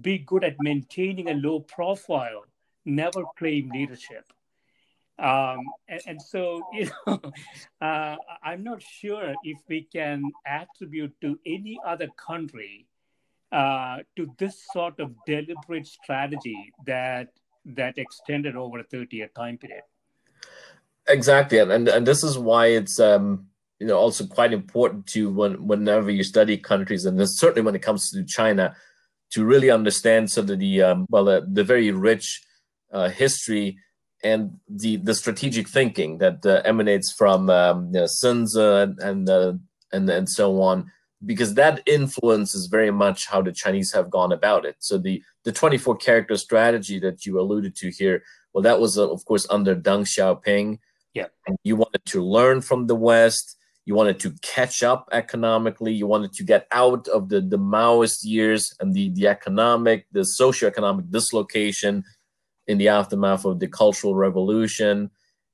[0.00, 2.44] be good at maintaining a low profile,
[2.84, 4.24] never claim leadership.
[5.18, 7.20] Um, and, and, so, you know,
[7.80, 12.86] uh, I'm not sure if we can attribute to any other country
[13.52, 17.28] uh, to this sort of deliberate strategy that
[17.64, 19.82] that extended over a 30 year time period.
[21.08, 23.46] Exactly and and this is why it's um
[23.78, 27.74] you know also quite important to when whenever you study countries and this, certainly when
[27.74, 28.74] it comes to china
[29.30, 32.42] to really understand sort of the um, well uh, the very rich
[32.92, 33.78] uh, history
[34.22, 38.98] and the the strategic thinking that uh, emanates from um, you know, Sun Tzu and
[39.00, 39.52] and, uh,
[39.92, 40.90] and and so on
[41.24, 44.76] because that influences very much how the Chinese have gone about it.
[44.78, 49.08] So the the 24 character strategy that you alluded to here, well, that was uh,
[49.08, 50.78] of course under Deng Xiaoping.
[51.14, 53.56] Yeah, and you wanted to learn from the West.
[53.84, 55.92] You wanted to catch up economically.
[55.92, 60.20] You wanted to get out of the the Maoist years and the the economic, the
[60.20, 62.04] socioeconomic dislocation
[62.66, 65.10] in the aftermath of the Cultural Revolution.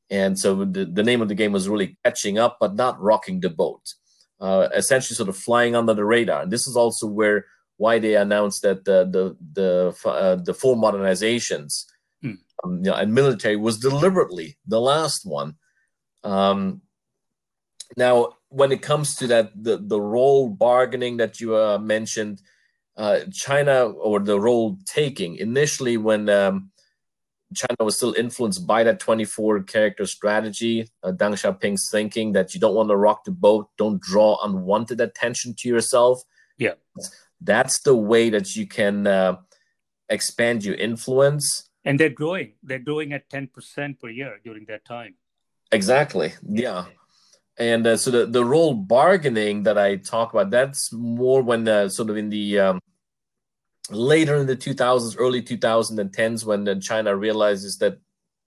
[0.09, 3.41] And so the, the name of the game was really catching up, but not rocking
[3.41, 3.95] the boat
[4.41, 6.43] uh, essentially sort of flying under the radar.
[6.43, 7.47] And this is also where
[7.79, 11.85] why they announced that the the the uh, the four modernizations
[12.23, 12.33] hmm.
[12.65, 15.57] um, you know, and military was deliberately the last one.
[16.25, 16.83] Um,
[17.97, 22.43] now, when it comes to that the, the role bargaining that you uh, mentioned
[22.97, 26.71] uh, china or the role taking initially when um,
[27.55, 30.89] china was still influenced by that 24 character strategy.
[31.03, 35.01] Uh, deng xiaoping's thinking that you don't want to rock the boat don't draw unwanted
[35.01, 36.23] attention to yourself.
[36.59, 36.75] Yeah.
[37.41, 39.37] That's the way that you can uh,
[40.09, 41.69] expand your influence.
[41.85, 42.55] And they're growing.
[42.63, 45.15] They're growing at 10% per year during that time.
[45.71, 46.33] Exactly.
[46.49, 46.87] Yeah.
[47.59, 51.89] And uh, so the, the role bargaining that i talk about that's more when uh,
[51.89, 52.81] sort of in the um,
[53.91, 57.99] later in the 2000s early 2010s when china realizes that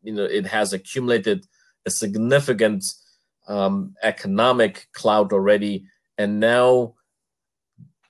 [0.04, 1.46] you know it has accumulated
[1.86, 2.84] a significant
[3.48, 5.86] um, economic cloud already
[6.18, 6.94] and now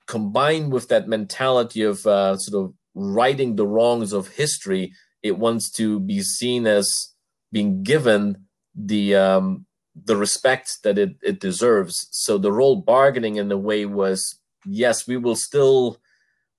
[0.06, 5.70] combined with that mentality of uh, sort of righting the wrongs of history it wants
[5.70, 7.14] to be seen as
[7.52, 9.66] being given the um,
[10.04, 12.08] the respect that it, it deserves.
[12.10, 15.99] So the role bargaining in a way was yes, we will still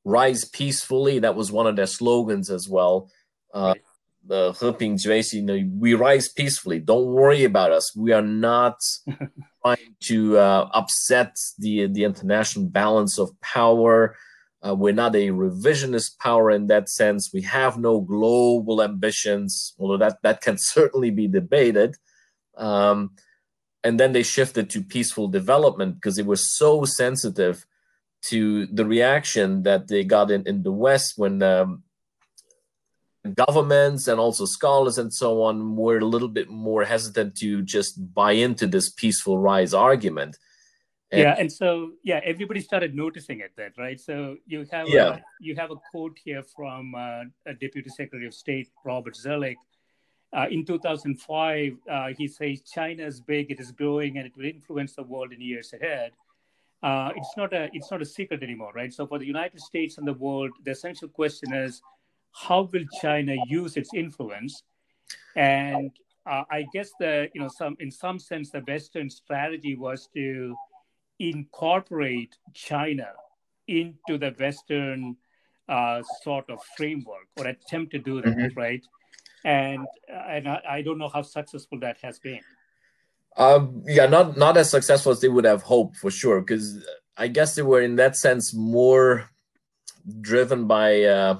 [0.03, 1.19] rise peacefully.
[1.19, 3.09] That was one of their slogans as well.
[3.53, 3.75] Uh,
[4.25, 6.79] the Heping you know, we rise peacefully.
[6.79, 7.95] Don't worry about us.
[7.95, 8.77] We are not
[9.65, 14.15] trying to uh, upset the the international balance of power.
[14.65, 17.31] Uh, we're not a revisionist power in that sense.
[17.33, 21.95] We have no global ambitions, although that, that can certainly be debated.
[22.57, 23.11] Um,
[23.83, 27.65] and then they shifted to peaceful development because they were so sensitive
[28.23, 31.83] to the reaction that they got in, in the West when um,
[33.35, 38.13] governments and also scholars and so on were a little bit more hesitant to just
[38.13, 40.37] buy into this peaceful rise argument.
[41.11, 43.99] And, yeah, and so yeah, everybody started noticing it then, right?
[43.99, 45.15] So you have yeah.
[45.15, 49.57] a, you have a quote here from uh, a Deputy Secretary of State Robert Zoellick
[50.33, 54.45] uh, in 2005, uh, he says China is big, it is growing, and it will
[54.45, 56.11] influence the world in years ahead.
[56.83, 58.93] Uh, it's not a it's not a secret anymore, right?
[58.93, 61.81] So for the United States and the world, the essential question is,
[62.31, 64.63] how will China use its influence?
[65.35, 65.91] And
[66.25, 70.55] uh, I guess the you know some in some sense the Western strategy was to
[71.19, 73.09] incorporate China
[73.67, 75.15] into the Western
[75.69, 78.59] uh, sort of framework or attempt to do that, mm-hmm.
[78.59, 78.83] right?
[79.43, 82.41] and and I, I don't know how successful that has been.
[83.37, 86.85] Um, yeah, not not as successful as they would have hoped for sure, because
[87.17, 89.29] I guess they were in that sense more
[90.19, 91.39] driven by uh,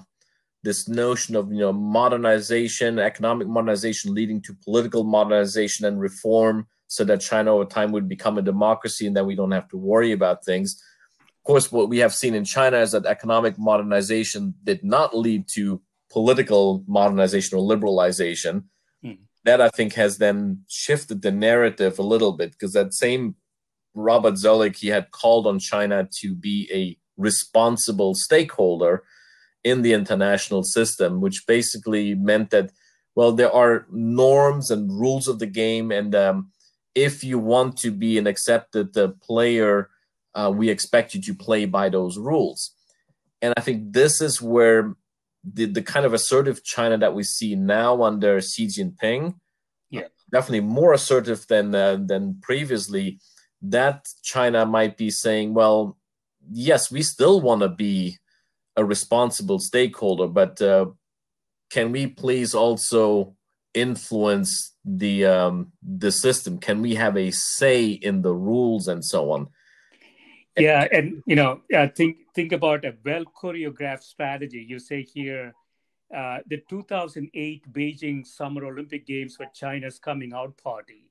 [0.63, 7.03] this notion of you know modernization, economic modernization leading to political modernization and reform, so
[7.03, 10.11] that China over time would become a democracy, and then we don't have to worry
[10.11, 10.81] about things.
[11.19, 15.47] Of course, what we have seen in China is that economic modernization did not lead
[15.53, 15.81] to
[16.11, 18.65] political modernization or liberalization.
[19.43, 23.35] That I think has then shifted the narrative a little bit because that same
[23.93, 29.03] Robert Zoellick, he had called on China to be a responsible stakeholder
[29.63, 32.71] in the international system, which basically meant that,
[33.15, 35.91] well, there are norms and rules of the game.
[35.91, 36.51] And um,
[36.95, 39.89] if you want to be an accepted uh, player,
[40.33, 42.71] uh, we expect you to play by those rules.
[43.41, 44.95] And I think this is where
[45.43, 49.35] the, the kind of assertive China that we see now under Xi Jinping,
[49.89, 53.19] yeah, definitely more assertive than uh, than previously.
[53.61, 55.97] That China might be saying, well,
[56.51, 58.17] yes, we still want to be
[58.75, 60.87] a responsible stakeholder, but uh,
[61.69, 63.35] can we please also
[63.73, 66.57] influence the um, the system?
[66.59, 69.47] Can we have a say in the rules and so on?
[70.57, 71.61] Yeah and you know
[71.95, 74.65] think think about a well choreographed strategy.
[74.67, 75.53] You say here
[76.15, 81.09] uh, the 2008 beijing summer olympic games were china's coming out party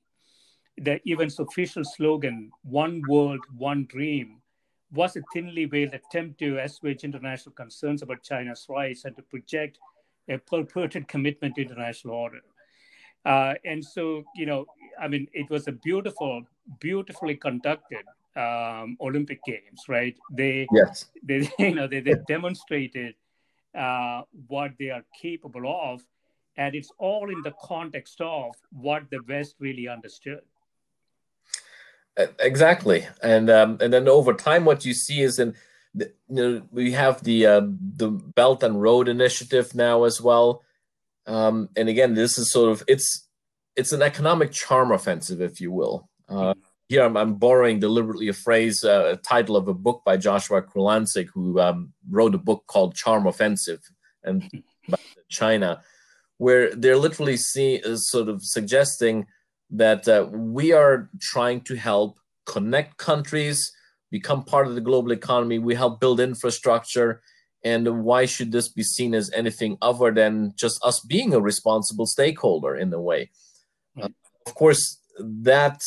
[0.77, 4.41] the event's official slogan one world one dream
[4.91, 9.79] was a thinly veiled attempt to assuage international concerns about china's rights and to project
[10.29, 12.41] a purported commitment to international order.
[13.25, 14.65] Uh, and so you know
[14.99, 16.41] i mean it was a beautiful
[16.79, 18.03] beautifully conducted
[18.35, 20.17] um, Olympic Games, right?
[20.31, 23.15] They yes, they you know they, they demonstrated
[23.77, 26.01] uh, what they are capable of,
[26.57, 30.41] and it's all in the context of what the West really understood.
[32.39, 35.55] Exactly, and um, and then over time, what you see is in
[35.95, 37.61] the, you know we have the uh,
[37.97, 40.61] the Belt and Road Initiative now as well,
[41.25, 43.27] um, and again, this is sort of it's
[43.75, 46.09] it's an economic charm offensive, if you will.
[46.27, 46.53] Uh,
[46.91, 50.61] here I'm, I'm, borrowing deliberately a phrase, uh, a title of a book by Joshua
[50.61, 53.79] Kurlantzick, who um, wrote a book called Charm Offensive
[54.25, 54.43] and
[55.29, 55.81] China,
[56.37, 59.25] where they're literally see, uh, sort of suggesting
[59.69, 63.71] that uh, we are trying to help connect countries,
[64.11, 65.59] become part of the global economy.
[65.59, 67.21] We help build infrastructure.
[67.63, 72.05] And why should this be seen as anything other than just us being a responsible
[72.05, 73.29] stakeholder in a way?
[73.95, 74.13] Right.
[74.45, 75.81] Of course, that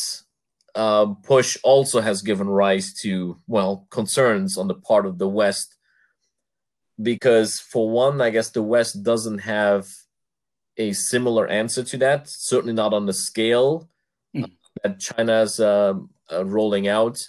[0.74, 5.76] uh, push also has given rise to, well, concerns on the part of the West.
[7.00, 9.88] Because, for one, I guess the West doesn't have
[10.76, 13.88] a similar answer to that, certainly not on the scale
[14.34, 14.50] mm.
[14.82, 15.94] that China's uh,
[16.32, 17.28] uh, rolling out.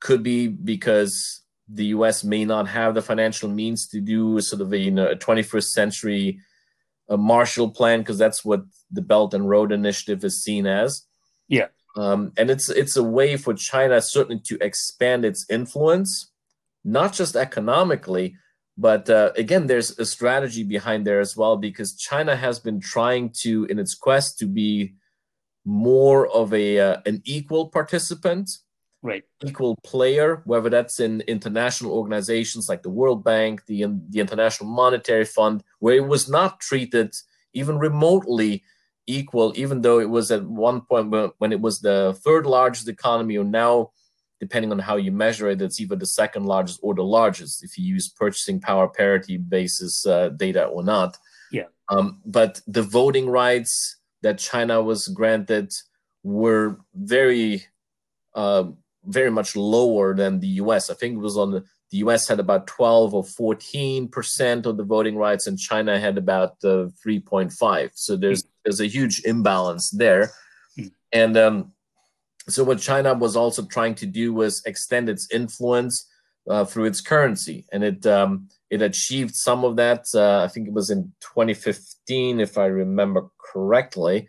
[0.00, 4.72] Could be because the US may not have the financial means to do sort of
[4.72, 6.40] a, you know, a 21st century
[7.08, 11.06] uh, Marshall Plan, because that's what the Belt and Road Initiative is seen as.
[11.48, 11.68] Yeah.
[11.96, 16.30] Um, and it's it's a way for China certainly to expand its influence,
[16.84, 18.36] not just economically,
[18.78, 23.30] but uh, again, there's a strategy behind there as well because China has been trying
[23.40, 24.94] to, in its quest to be
[25.64, 28.50] more of a uh, an equal participant,
[29.02, 29.24] right?
[29.44, 35.26] Equal player, whether that's in international organizations like the World Bank, the the International Monetary
[35.26, 37.14] Fund, where it was not treated
[37.52, 38.64] even remotely
[39.06, 43.36] equal, even though it was at one point when it was the third largest economy,
[43.36, 43.90] or now,
[44.40, 47.78] depending on how you measure it, it's either the second largest or the largest if
[47.78, 51.16] you use purchasing power parity basis uh, data or not.
[51.50, 51.64] Yeah.
[51.88, 55.72] Um, but the voting rights that China was granted
[56.22, 57.64] were very,
[58.34, 58.64] uh,
[59.04, 60.90] very much lower than the U.S.
[60.90, 64.82] I think it was on the US had about 12 or 14 percent of the
[64.84, 67.90] voting rights, and China had about uh, 3.5.
[67.94, 70.32] So there's there's a huge imbalance there,
[70.78, 70.90] mm.
[71.12, 71.72] and um,
[72.48, 76.08] so what China was also trying to do was extend its influence
[76.48, 80.06] uh, through its currency, and it um, it achieved some of that.
[80.14, 84.28] Uh, I think it was in 2015, if I remember correctly,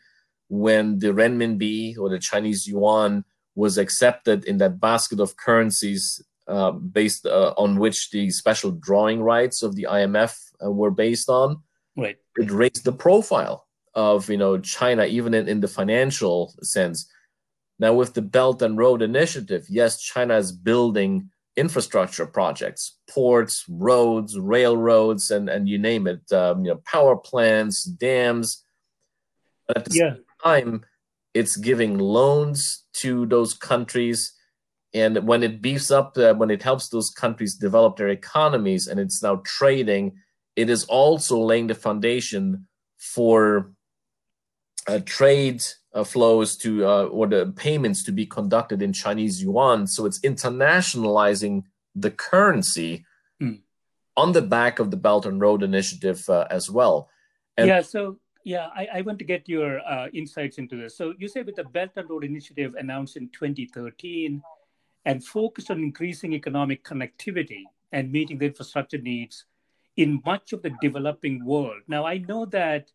[0.50, 3.24] when the renminbi or the Chinese yuan
[3.56, 6.22] was accepted in that basket of currencies
[6.54, 11.28] uh, based uh, on which the special drawing rights of the IMF uh, were based
[11.28, 11.64] on.
[11.98, 12.18] Right.
[12.38, 17.10] It raised the profile of you know China even in, in the financial sense.
[17.80, 24.38] Now with the Belt and Road Initiative, yes, China is building infrastructure projects, ports, roads,
[24.38, 28.64] railroads, and and you name it, um, you know, power plants, dams.
[29.68, 30.14] But at the yeah.
[30.14, 30.86] same time,
[31.34, 34.34] it's giving loans to those countries
[34.94, 39.00] and when it beefs up, uh, when it helps those countries develop their economies and
[39.00, 40.14] it's now trading,
[40.56, 42.68] it is also laying the foundation
[42.98, 43.72] for
[44.88, 45.64] uh, trade
[45.94, 49.88] uh, flows to uh, or the payments to be conducted in Chinese yuan.
[49.88, 51.64] So it's internationalizing
[51.96, 53.06] the currency
[53.42, 53.62] mm.
[54.16, 57.10] on the back of the Belt and Road Initiative uh, as well.
[57.58, 57.82] And yeah.
[57.82, 60.98] So yeah, I, I want to get your uh, insights into this.
[60.98, 64.42] So you say with the Belt and Road Initiative announced in 2013
[65.06, 69.46] and focused on increasing economic connectivity and meeting the infrastructure needs
[69.98, 71.82] in much of the developing world.
[71.88, 72.92] Now, I know that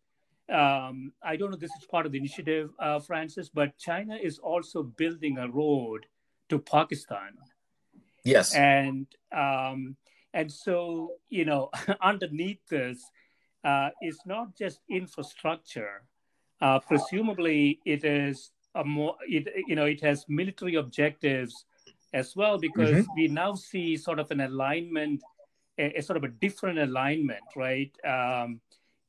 [0.49, 4.39] um, I don't know this is part of the initiative, uh, Francis, but China is
[4.39, 6.07] also building a road
[6.49, 7.37] to Pakistan.
[8.23, 9.95] Yes, and um,
[10.33, 11.69] and so you know,
[12.01, 12.99] underneath this
[13.63, 16.03] uh, is not just infrastructure.
[16.61, 21.65] Uh, presumably, it is a more it you know it has military objectives
[22.13, 23.13] as well because mm-hmm.
[23.15, 25.21] we now see sort of an alignment
[25.77, 27.91] a, a, sort of a different alignment right?
[28.05, 28.61] Um,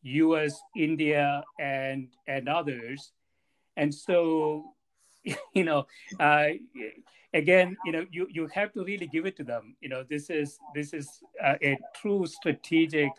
[0.04, 3.12] us india and and others.
[3.76, 4.74] And so
[5.54, 5.86] you know
[6.18, 6.48] uh,
[7.34, 9.76] again you know you you have to really give it to them.
[9.80, 11.08] You know this is this is
[11.42, 13.10] uh, a true strategic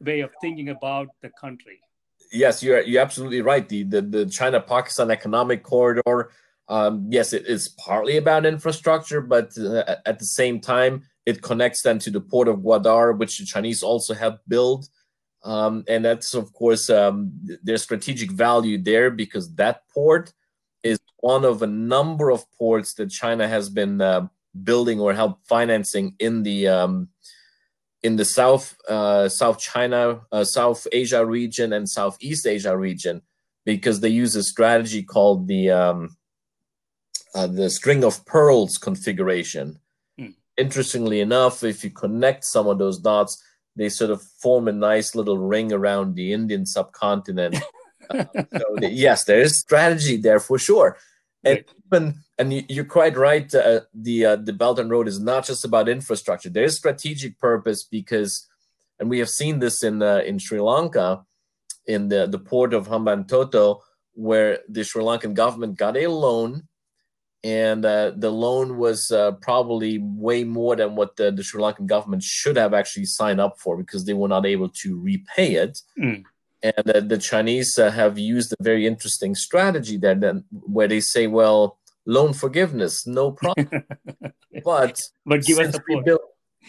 [0.00, 1.80] way of thinking about the country.
[2.32, 3.66] Yes you're you're absolutely right.
[3.68, 6.30] The the, the china pakistan economic corridor
[6.68, 11.82] um, yes, it is partly about infrastructure, but uh, at the same time, it connects
[11.82, 14.88] them to the port of Gwadar, which the Chinese also have built.
[15.44, 17.32] Um, and that's, of course, um,
[17.76, 20.32] strategic value there because that port
[20.82, 24.26] is one of a number of ports that China has been uh,
[24.62, 27.08] building or help financing in the um,
[28.02, 33.22] in the South uh, South China, uh, South Asia region, and Southeast Asia region,
[33.64, 36.16] because they use a strategy called the um,
[37.34, 39.78] uh, the string of pearls configuration.
[40.18, 40.34] Mm.
[40.56, 43.42] Interestingly enough, if you connect some of those dots,
[43.76, 47.56] they sort of form a nice little ring around the Indian subcontinent.
[48.10, 50.98] uh, so the, yes, there is strategy there for sure.
[51.44, 53.52] And even, and you, are quite right.
[53.54, 56.50] Uh, the uh, the Belt and Road is not just about infrastructure.
[56.50, 58.48] There is strategic purpose because,
[58.98, 61.24] and we have seen this in uh, in Sri Lanka,
[61.86, 63.78] in the the port of Hambantota,
[64.14, 66.67] where the Sri Lankan government got a loan
[67.44, 71.86] and uh, the loan was uh, probably way more than what the, the, Sri Lankan
[71.86, 75.80] government should have actually signed up for because they were not able to repay it.
[75.98, 76.24] Mm.
[76.62, 80.98] And uh, the Chinese uh, have used a very interesting strategy there, then, where they
[80.98, 83.84] say, "Well, loan forgiveness, no problem,
[84.64, 86.22] but but give us support." Built,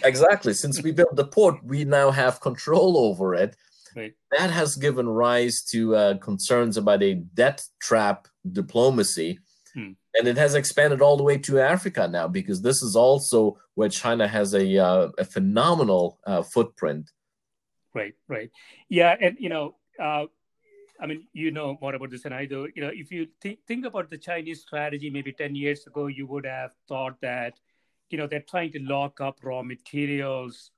[0.03, 3.55] exactly, since we built the port, we now have control over it.
[3.95, 4.13] Right.
[4.37, 9.39] That has given rise to uh, concerns about a debt trap diplomacy
[9.73, 9.91] Hmm.
[10.15, 13.89] And it has expanded all the way to Africa now because this is also where
[13.89, 17.11] China has a, uh, a phenomenal uh, footprint.
[17.93, 18.51] Right, right.
[18.87, 20.25] Yeah, and you know, uh,
[20.99, 22.67] I mean, you know more about this than I do.
[22.75, 26.27] You know, if you th- think about the Chinese strategy maybe 10 years ago, you
[26.27, 27.59] would have thought that,
[28.09, 30.71] you know, they're trying to lock up raw materials,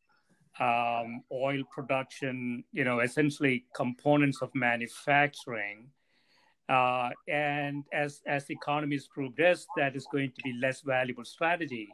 [0.59, 5.87] um, oil production, you know, essentially components of manufacturing
[6.71, 11.89] uh, and as as economies progress, that is going to be less valuable strategy.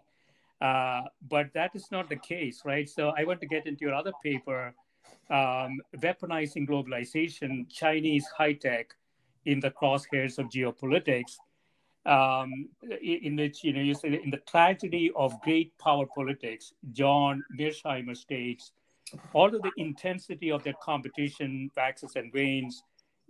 [0.61, 2.87] Uh, but that is not the case, right?
[2.87, 4.73] So I want to get into your other paper,
[5.31, 8.93] um, weaponizing globalization, Chinese high tech
[9.45, 11.33] in the crosshairs of geopolitics,
[12.05, 12.69] um,
[13.01, 18.15] in which you know you say in the tragedy of great power politics, John Mearsheimer
[18.15, 18.73] states,
[19.33, 22.83] although the intensity of their competition waxes and wanes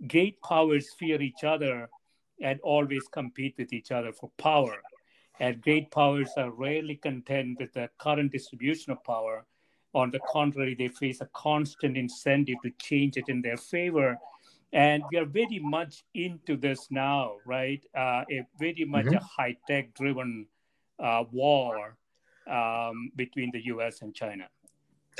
[0.06, 1.88] great powers fear each other
[2.40, 4.76] and always compete with each other for power.
[5.40, 9.44] And great powers are rarely content with the current distribution of power.
[9.94, 14.18] On the contrary, they face a constant incentive to change it in their favor.
[14.72, 17.82] And we are very much into this now, right?
[17.96, 19.16] Uh, a very much mm-hmm.
[19.16, 20.46] a high tech driven
[20.98, 21.96] uh, war
[22.50, 24.48] um, between the US and China.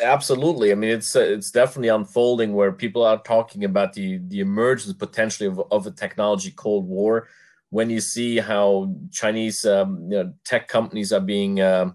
[0.02, 0.70] Absolutely.
[0.70, 4.92] I mean, it's uh, it's definitely unfolding where people are talking about the the emergence
[4.92, 7.28] potentially of, of a technology cold war.
[7.70, 11.90] When you see how Chinese um, you know, tech companies are being uh,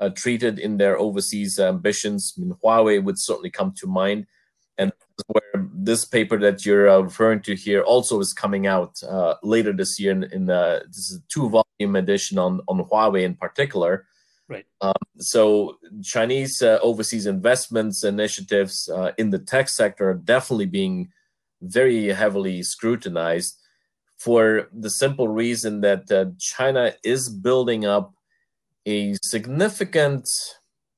[0.00, 4.26] uh, treated in their overseas ambitions, I mean, Huawei would certainly come to mind.
[4.78, 4.92] And
[5.26, 9.72] where this paper that you're uh, referring to here also is coming out uh, later
[9.72, 14.06] this year in, in this is a two volume edition on on Huawei in particular
[14.52, 14.66] Right.
[14.82, 21.10] Um, so Chinese uh, overseas investments initiatives uh, in the tech sector are definitely being
[21.62, 23.58] very heavily scrutinized
[24.18, 28.12] for the simple reason that uh, China is building up
[28.84, 30.28] a significant,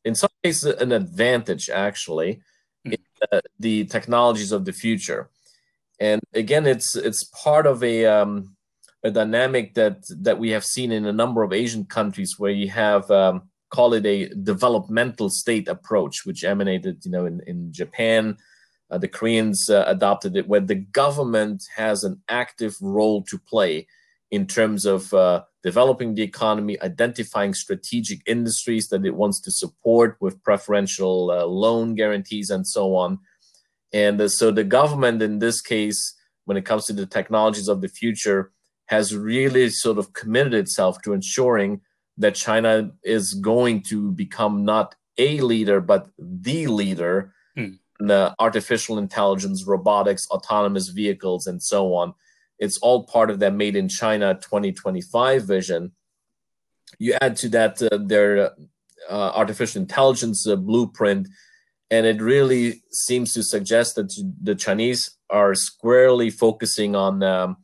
[0.04, 2.40] in some cases, an advantage actually
[2.84, 2.94] mm.
[2.94, 2.98] in
[3.30, 5.30] uh, the technologies of the future.
[6.00, 8.53] And again, it's it's part of a um,
[9.04, 12.70] a dynamic that that we have seen in a number of Asian countries where you
[12.70, 13.42] have um,
[13.74, 18.36] call it a developmental state approach, which emanated, you know, in, in Japan.
[18.90, 23.86] Uh, the Koreans uh, adopted it, where the government has an active role to play
[24.30, 30.16] in terms of uh, developing the economy, identifying strategic industries that it wants to support
[30.20, 33.18] with preferential uh, loan guarantees and so on.
[33.92, 37.80] And uh, so the government, in this case, when it comes to the technologies of
[37.80, 38.52] the future,
[38.86, 41.80] has really sort of committed itself to ensuring
[42.18, 47.72] that China is going to become not a leader, but the leader hmm.
[48.00, 52.14] in uh, artificial intelligence, robotics, autonomous vehicles, and so on.
[52.58, 55.92] It's all part of that Made in China 2025 vision.
[56.98, 58.52] You add to that uh, their
[59.10, 61.28] uh, artificial intelligence uh, blueprint,
[61.90, 67.56] and it really seems to suggest that the Chinese are squarely focusing on um,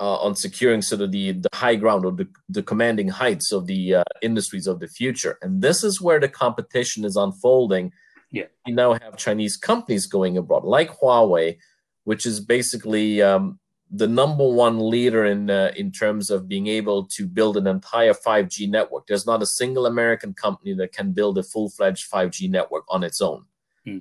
[0.00, 3.66] uh, on securing sort of the, the high ground or the, the commanding heights of
[3.66, 5.38] the uh, industries of the future.
[5.42, 7.92] And this is where the competition is unfolding.
[8.32, 8.46] Yeah.
[8.66, 11.58] You now have Chinese companies going abroad, like Huawei,
[12.04, 13.58] which is basically um,
[13.90, 18.14] the number one leader in uh, in terms of being able to build an entire
[18.14, 19.06] 5G network.
[19.06, 23.20] There's not a single American company that can build a full-fledged 5G network on its
[23.20, 23.44] own.
[23.84, 23.98] Hmm.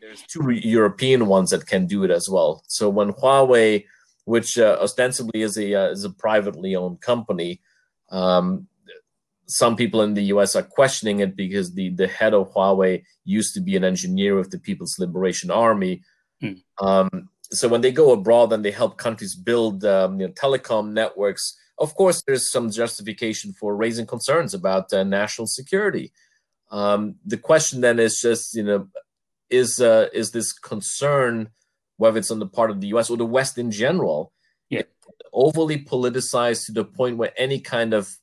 [0.00, 2.62] There's two European ones that can do it as well.
[2.66, 3.84] So when Huawei
[4.30, 7.60] which uh, ostensibly is a uh, is a privately owned company.
[8.10, 8.68] Um,
[9.46, 10.54] some people in the U.S.
[10.54, 14.50] are questioning it because the the head of Huawei used to be an engineer of
[14.50, 16.02] the People's Liberation Army.
[16.40, 16.58] Hmm.
[16.86, 20.92] Um, so when they go abroad and they help countries build um, you know, telecom
[20.92, 21.44] networks,
[21.78, 26.12] of course, there's some justification for raising concerns about uh, national security.
[26.70, 28.86] Um, the question then is just, you know,
[29.50, 31.50] is uh, is this concern
[32.00, 34.32] whether it's on the part of the US or the West in general,
[34.70, 34.82] yeah.
[35.34, 38.16] overly politicized to the point where any kind of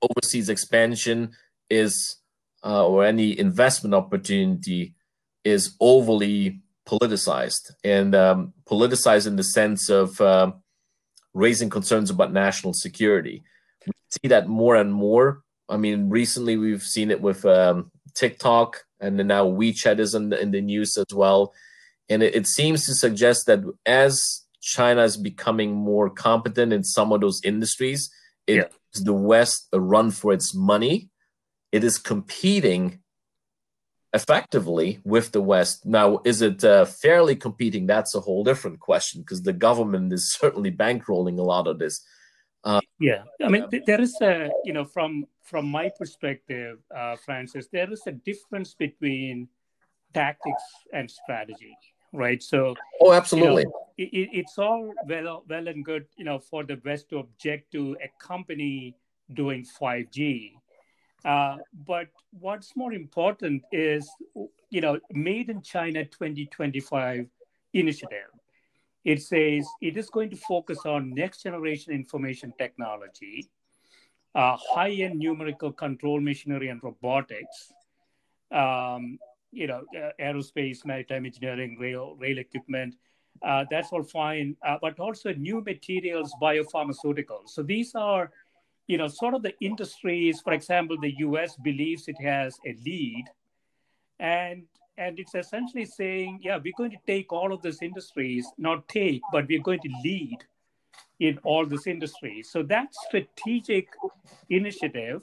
[0.00, 1.32] overseas expansion
[1.68, 2.18] is
[2.64, 4.94] uh, or any investment opportunity
[5.42, 10.52] is overly politicized and um, politicized in the sense of uh,
[11.34, 13.42] raising concerns about national security.
[13.84, 15.42] we see that more and more.
[15.68, 20.30] I mean, recently we've seen it with um, TikTok, and then now WeChat is in
[20.30, 21.52] the, in the news as well.
[22.08, 27.12] And it, it seems to suggest that as China is becoming more competent in some
[27.12, 28.10] of those industries,
[28.46, 29.02] it yeah.
[29.02, 31.10] the West a run for its money.
[31.72, 33.00] It is competing
[34.12, 35.84] effectively with the West.
[35.84, 37.86] Now, is it uh, fairly competing?
[37.86, 42.04] That's a whole different question because the government is certainly bankrolling a lot of this.
[42.64, 47.14] Uh, yeah, I mean, th- there is a you know from from my perspective, uh,
[47.24, 49.48] Francis, there is a difference between
[50.12, 51.76] tactics and strategy,
[52.16, 52.42] right?
[52.42, 53.62] So, oh, absolutely.
[53.62, 57.18] You know, it, it's all well well and good, you know, for the West to
[57.18, 58.96] object to a company
[59.32, 60.52] doing 5G
[61.26, 61.56] uh,
[61.86, 62.06] but
[62.38, 64.08] what's more important is,
[64.70, 67.26] you know, Made in China 2025
[67.74, 68.30] initiative.
[69.04, 73.48] It says it is going to focus on next generation information technology,
[74.36, 77.72] uh, high end numerical control machinery and robotics,
[78.52, 79.18] um,
[79.56, 82.94] you know, uh, aerospace, maritime engineering, rail, rail equipment.
[83.42, 87.48] Uh, that's all fine, uh, but also new materials, biopharmaceuticals.
[87.48, 88.30] So these are
[88.86, 93.24] you know, sort of the industries, for example, the US believes it has a lead.
[94.20, 94.64] And
[94.98, 99.20] and it's essentially saying, yeah, we're going to take all of these industries, not take,
[99.30, 100.38] but we're going to lead
[101.20, 102.48] in all these industries.
[102.50, 103.88] So that strategic
[104.48, 105.22] initiative,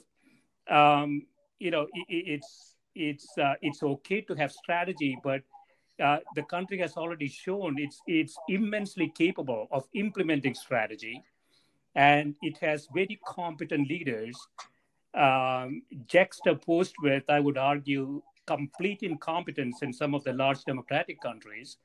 [0.70, 1.26] um,
[1.58, 5.42] you know, it, it's it's uh, it's okay to have strategy, but
[6.02, 11.22] uh, the country has already shown it's it's immensely capable of implementing strategy
[11.94, 14.36] and it has very competent leaders
[15.14, 21.78] um, juxtaposed with, I would argue, complete incompetence in some of the large democratic countries.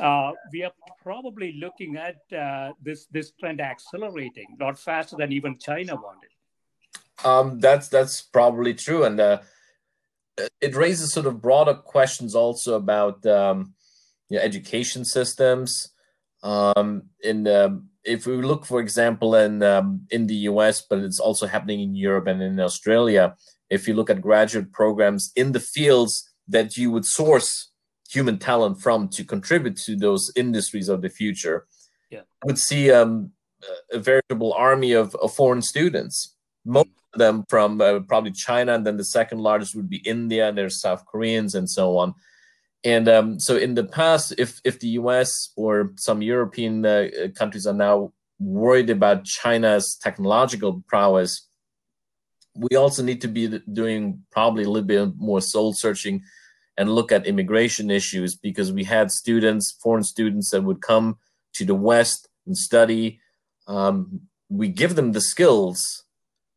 [0.00, 0.72] Uh, we are
[1.02, 6.30] probably looking at uh, this this trend accelerating not faster than even China wanted.
[7.24, 9.38] Um, that's that's probably true, and uh,
[10.60, 13.74] it raises sort of broader questions also about um,
[14.28, 15.92] you know, education systems.
[16.42, 21.20] Um, in um, if we look, for example, in um, in the US, but it's
[21.20, 23.34] also happening in Europe and in Australia.
[23.68, 27.72] If you look at graduate programs in the fields that you would source
[28.08, 31.66] human talent from to contribute to those industries of the future,
[32.10, 32.20] yeah.
[32.44, 33.32] would see um,
[33.92, 36.36] a veritable army of, of, foreign students.
[36.64, 40.56] Most them from uh, probably China, and then the second largest would be India, and
[40.56, 42.14] there's South Koreans and so on.
[42.84, 45.50] And um, so in the past, if if the U.S.
[45.56, 51.48] or some European uh, countries are now worried about China's technological prowess,
[52.54, 56.22] we also need to be doing probably a little bit more soul searching
[56.78, 61.18] and look at immigration issues because we had students, foreign students that would come
[61.54, 63.20] to the West and study.
[63.66, 66.04] Um, we give them the skills,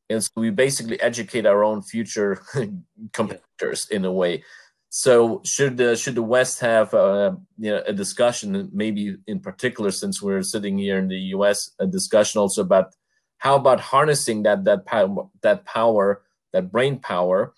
[0.10, 2.42] and so we basically educate our own future
[3.14, 4.44] competitors in a way.
[4.90, 9.92] So should the should the West have uh, you know, a discussion, maybe in particular,
[9.92, 12.94] since we're sitting here in the U.S., a discussion also about
[13.38, 17.54] how about harnessing that that power, that power, that brain power,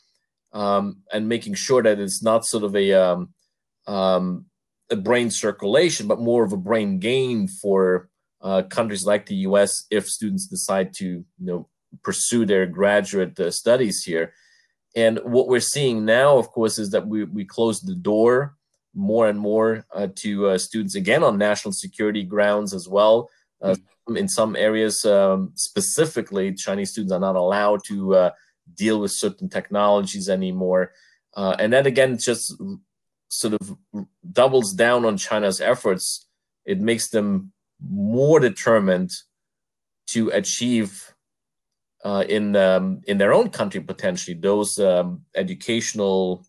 [0.52, 3.30] um, and making sure that it's not sort of a um,
[3.88, 4.46] um,
[4.90, 8.10] a brain circulation, but more of a brain gain for
[8.42, 9.86] uh, countries like the U.S.
[9.90, 11.70] if students decide to you know
[12.04, 14.34] pursue their graduate uh, studies here.
[14.96, 18.56] And what we're seeing now, of course, is that we, we close the door
[18.94, 23.30] more and more uh, to uh, students again on national security grounds as well.
[23.62, 24.18] Uh, mm-hmm.
[24.18, 28.32] In some areas, um, specifically, Chinese students are not allowed to uh,
[28.76, 30.92] deal with certain technologies anymore.
[31.36, 32.54] Uh, and that again just
[33.30, 33.78] sort of
[34.32, 36.28] doubles down on China's efforts.
[36.66, 39.12] It makes them more determined
[40.08, 41.11] to achieve
[42.04, 46.46] uh, in um, in their own country potentially those um, educational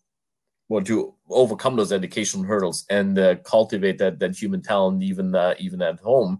[0.69, 5.53] well to overcome those educational hurdles and uh, cultivate that that human talent even uh,
[5.59, 6.39] even at home.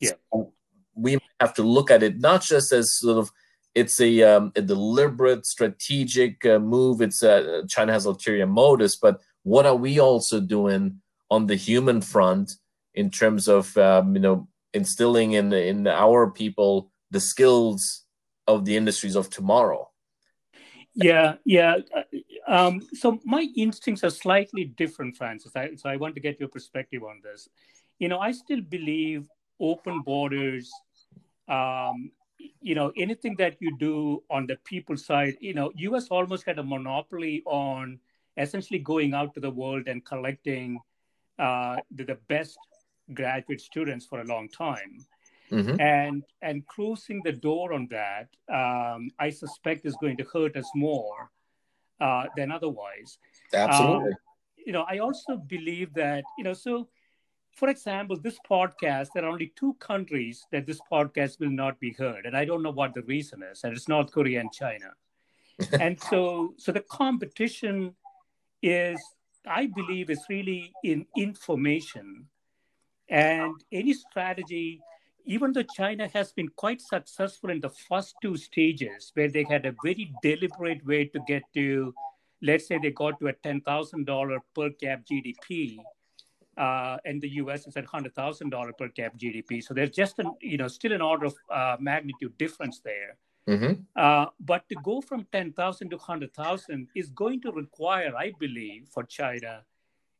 [0.00, 0.52] Yeah, so
[0.94, 3.30] we have to look at it not just as sort of
[3.74, 7.02] it's a, um, a deliberate strategic uh, move.
[7.02, 12.00] It's uh, China has ulterior motives, but what are we also doing on the human
[12.00, 12.52] front
[12.94, 18.05] in terms of um, you know instilling in in our people the skills
[18.46, 19.90] of the industries of tomorrow.
[20.94, 21.76] Yeah, yeah.
[22.48, 25.52] Um, so my instincts are slightly different, Francis.
[25.54, 27.48] I, so I want to get your perspective on this.
[27.98, 29.28] You know, I still believe
[29.60, 30.70] open borders.
[31.48, 32.10] Um,
[32.60, 36.08] you know, anything that you do on the people side, you know, U.S.
[36.08, 37.98] almost had a monopoly on
[38.36, 40.78] essentially going out to the world and collecting
[41.38, 42.58] uh, the, the best
[43.14, 45.04] graduate students for a long time.
[45.50, 45.80] Mm-hmm.
[45.80, 50.68] And and closing the door on that, um, I suspect is going to hurt us
[50.74, 51.30] more
[52.00, 53.18] uh, than otherwise.
[53.52, 54.10] Absolutely.
[54.10, 54.18] Um,
[54.66, 56.52] you know, I also believe that you know.
[56.52, 56.88] So,
[57.52, 61.92] for example, this podcast, there are only two countries that this podcast will not be
[61.92, 64.90] heard, and I don't know what the reason is, and it's North Korea and China.
[65.80, 67.94] and so, so the competition
[68.62, 69.00] is,
[69.46, 72.26] I believe, is really in information,
[73.08, 74.82] and any strategy
[75.26, 79.66] even though China has been quite successful in the first two stages, where they had
[79.66, 81.92] a very deliberate way to get to,
[82.42, 85.78] let's say they got to a $10,000 per cap GDP,
[86.56, 89.62] uh, and the US is at $100,000 per cap GDP.
[89.62, 93.18] So there's just an, you know, still an order of uh, magnitude difference there.
[93.48, 93.82] Mm-hmm.
[93.94, 99.02] Uh, but to go from 10,000 to 100,000 is going to require, I believe, for
[99.04, 99.64] China,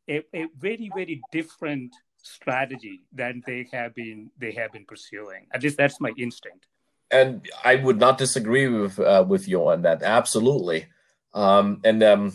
[0.08, 1.94] a, a very, very different
[2.26, 5.46] strategy than they have been they have been pursuing.
[5.52, 6.66] At least that's my instinct.
[7.10, 10.02] And I would not disagree with uh, with you on that.
[10.02, 10.86] Absolutely.
[11.34, 12.32] Um, and um,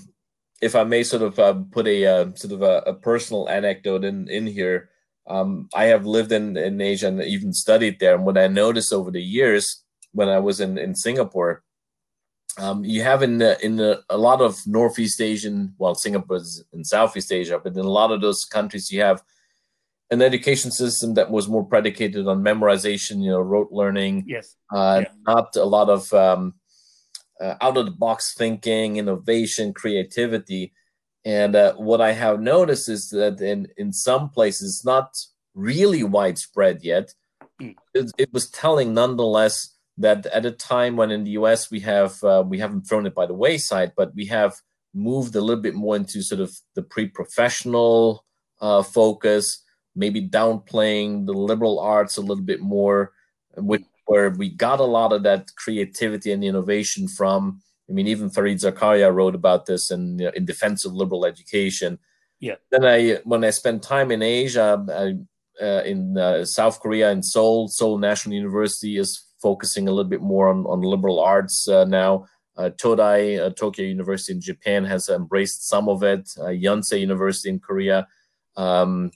[0.62, 4.06] if I may sort of uh, put a uh, sort of a, a, personal anecdote
[4.06, 4.90] in in here,
[5.28, 8.16] um, I have lived in, in Asia and even studied there.
[8.16, 9.84] And what I noticed over the years
[10.14, 11.64] when I was in in Singapore,
[12.58, 16.64] um, you have in the, in the, a lot of Northeast Asian, well, Singapore is
[16.74, 19.24] in Southeast Asia, but in a lot of those countries, you have
[20.12, 24.26] an education system that was more predicated on memorization, you know, rote learning.
[24.28, 24.56] Yes.
[24.72, 25.12] Uh, yeah.
[25.26, 26.54] Not a lot of um,
[27.40, 30.74] uh, out of the box thinking, innovation, creativity.
[31.24, 35.16] And uh, what I have noticed is that in, in some places, not
[35.56, 37.14] really widespread yet.
[37.62, 37.76] Mm.
[37.94, 42.22] It, it, was telling nonetheless that at a time when in the US we have
[42.24, 44.56] uh, we haven't thrown it by the wayside, but we have
[44.94, 48.26] moved a little bit more into sort of the pre-professional
[48.62, 49.61] uh, focus
[49.96, 53.14] maybe downplaying the liberal arts a little bit more,
[53.58, 57.62] which, where we got a lot of that creativity and innovation from.
[57.90, 61.26] I mean, even Fareed Zakaria wrote about this in, you know, in defense of liberal
[61.26, 62.00] education.
[62.40, 62.56] Yeah.
[62.72, 67.22] Then I, when I spent time in Asia, I, uh, in uh, South Korea in
[67.22, 71.86] Seoul, Seoul National University is focusing a little bit more on, on liberal arts uh,
[71.86, 72.26] now.
[72.58, 76.30] Uh, Todai, uh, Tokyo University in Japan, has embraced some of it.
[76.40, 78.08] Uh, Yonsei University in Korea.
[78.56, 79.12] Um,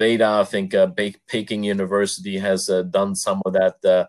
[0.00, 0.88] Beida, I think uh,
[1.26, 3.84] Peking University has uh, done some of that.
[3.84, 4.06] Uh,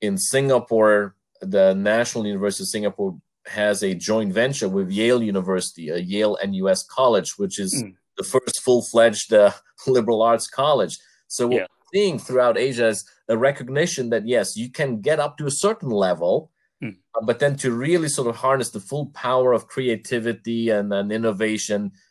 [0.00, 5.98] in Singapore, the National University of Singapore has a joint venture with Yale University, a
[5.98, 7.94] Yale NUS college, which is mm.
[8.16, 9.52] the first full-fledged uh,
[9.86, 10.98] liberal arts college.
[11.28, 11.62] So what yeah.
[11.62, 15.50] we're seeing throughout Asia is a recognition that yes, you can get up to a
[15.50, 16.50] certain level,
[16.82, 16.96] mm.
[17.22, 21.92] but then to really sort of harness the full power of creativity and, and innovation–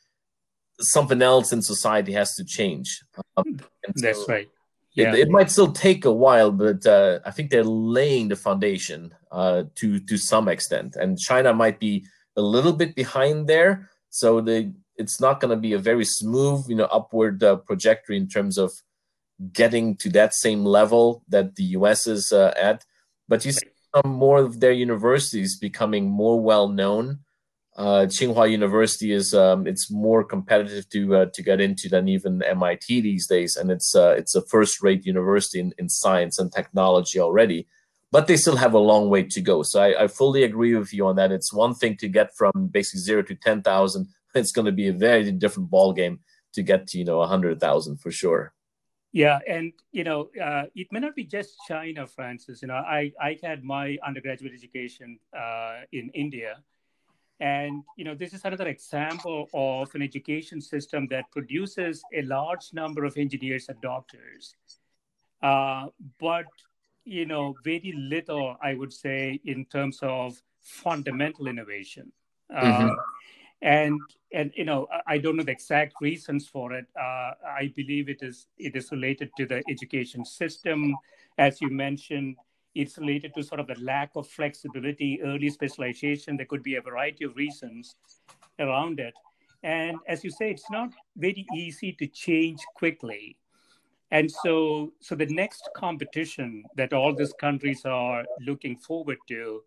[0.92, 3.04] something else in society has to change.
[3.38, 3.60] Um,
[3.96, 4.50] That's right.
[4.96, 5.14] Yeah.
[5.14, 9.14] It, it, might still take a while, but uh, I think they're laying the foundation
[9.32, 10.96] uh, to to some extent.
[10.96, 12.06] And China might be
[12.38, 16.66] a little bit behind there, so they it's not going to be a very smooth,
[16.70, 18.72] you know, upward uh, trajectory in terms of
[19.52, 22.06] getting to that same level that the U.S.
[22.06, 22.86] is uh, at.
[23.28, 27.20] But you see some more of their universities becoming more well known
[27.76, 32.43] uh, Tsinghua University is um, it's more competitive to uh, to get into than even
[32.43, 37.19] MIT these days, and it's uh, it's a first-rate university in, in science and technology
[37.19, 37.67] already.
[38.11, 39.63] But they still have a long way to go.
[39.63, 41.32] So I, I fully agree with you on that.
[41.32, 44.07] It's one thing to get from basically zero to ten thousand.
[44.36, 46.19] It's going to be a very different ball game
[46.53, 48.53] to get to you know a hundred thousand for sure.
[49.11, 52.61] Yeah, and you know, uh, it may not be just China, Francis.
[52.63, 56.63] You know, I I had my undergraduate education uh, in India,
[57.40, 62.74] and you know, this is another example of an education system that produces a large
[62.74, 64.56] number of engineers and doctors,
[65.42, 65.88] uh,
[66.20, 66.46] but
[67.06, 72.12] you know, very little, I would say, in terms of fundamental innovation.
[72.54, 72.90] Uh, mm-hmm.
[72.90, 72.96] Uh,
[73.62, 74.00] and
[74.34, 76.86] and you know, I don't know the exact reasons for it.
[77.00, 80.96] Uh, I believe it is it is related to the education system,
[81.38, 82.38] as you mentioned
[82.76, 86.38] it's related to sort of the lack of flexibility, early specialization.
[86.38, 87.95] There could be a variety of reasons
[88.59, 89.13] around it.
[89.63, 93.38] And as you say, it's not very easy to change quickly.
[94.11, 99.63] And so, so the next competition that all these countries are looking forward to,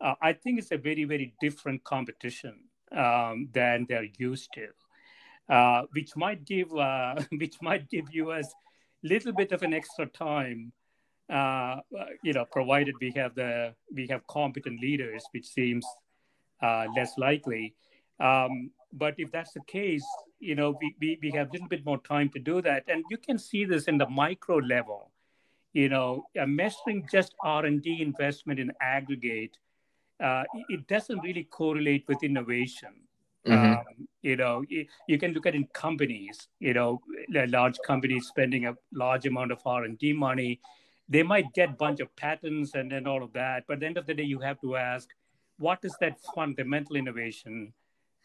[0.00, 5.82] uh, I think it's a very, very different competition um, than they're used to, uh,
[5.92, 8.52] which might give, uh, which might give us
[9.04, 10.72] a little bit of an extra time
[11.30, 11.80] uh,
[12.22, 15.86] you know, provided we have the we have competent leaders, which seems
[16.62, 17.74] uh, less likely.
[18.20, 20.04] Um, but if that's the case,
[20.38, 22.84] you know, we, we, we have a little bit more time to do that.
[22.86, 25.10] And you can see this in the micro level.
[25.72, 29.58] you know, uh, measuring just R&D investment in aggregate,
[30.22, 32.94] uh, it doesn't really correlate with innovation.
[33.46, 33.72] Mm-hmm.
[33.72, 38.66] Um, you know, you, you, can look at in companies, you know, large companies spending
[38.66, 40.60] a large amount of R&D money.
[41.08, 43.64] They might get a bunch of patents and then all of that.
[43.66, 45.08] But at the end of the day, you have to ask,
[45.58, 47.72] what is that fundamental innovation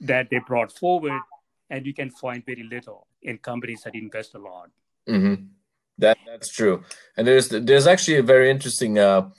[0.01, 1.21] that they brought forward?
[1.69, 4.69] And you can find very little in companies that invest a lot.
[5.07, 5.45] Mm-hmm.
[5.99, 6.83] That that's true.
[7.17, 9.29] And there's there's actually a very interesting uh,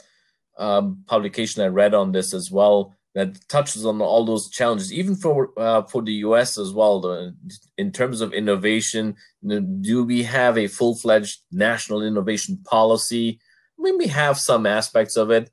[0.59, 5.17] um, publication I read on this as well that touches on all those challenges, even
[5.17, 6.59] for uh, for the U.S.
[6.59, 7.01] as well.
[7.01, 7.35] The,
[7.77, 9.17] in terms of innovation,
[9.81, 13.41] do we have a full fledged national innovation policy?
[13.79, 15.51] I mean, we have some aspects of it,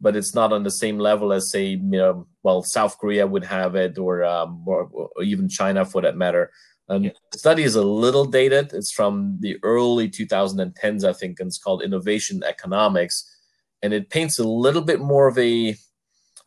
[0.00, 3.44] but it's not on the same level as, say, you know, well, South Korea would
[3.44, 6.50] have it, or, um, or, or even China for that matter.
[6.88, 7.10] Um, yeah.
[7.32, 8.72] The study is a little dated.
[8.72, 13.24] It's from the early 2010s, I think, and it's called Innovation Economics.
[13.82, 15.76] And it paints a little bit more of a,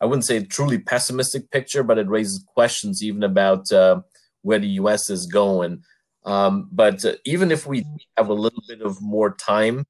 [0.04, 4.02] I wouldn't say a truly pessimistic picture, but it raises questions even about uh,
[4.42, 5.82] where the US is going.
[6.26, 7.86] Um, but uh, even if we
[8.18, 9.86] have a little bit of more time,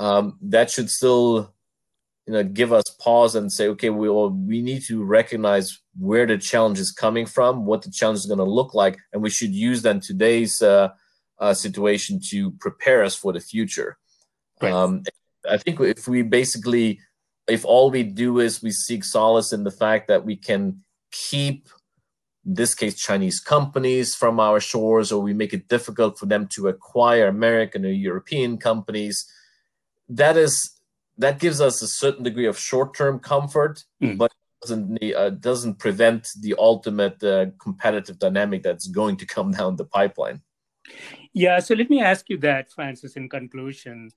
[0.00, 1.54] um, that should still
[2.26, 6.38] you know give us pause and say okay we we need to recognize where the
[6.38, 9.50] challenge is coming from what the challenge is going to look like and we should
[9.50, 10.88] use then today's uh,
[11.40, 13.98] uh, situation to prepare us for the future
[14.60, 14.72] right.
[14.72, 15.02] um,
[15.50, 17.00] i think if we basically
[17.48, 21.68] if all we do is we seek solace in the fact that we can keep
[22.44, 26.48] in this case chinese companies from our shores or we make it difficult for them
[26.54, 29.26] to acquire american or european companies
[30.08, 30.80] that is
[31.18, 34.16] that gives us a certain degree of short-term comfort, mm.
[34.16, 39.76] but doesn't uh, doesn't prevent the ultimate uh, competitive dynamic that's going to come down
[39.76, 40.40] the pipeline.
[41.32, 43.16] Yeah, so let me ask you that, Francis.
[43.16, 44.10] In conclusion,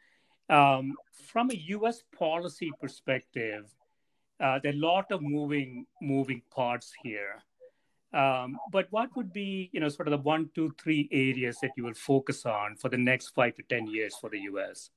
[0.50, 2.04] um, from a U.S.
[2.18, 3.66] policy perspective,
[4.40, 7.44] uh, there are a lot of moving moving parts here.
[8.14, 11.72] Um, but what would be, you know, sort of the one, two, three areas that
[11.76, 14.90] you will focus on for the next five to ten years for the U.S.?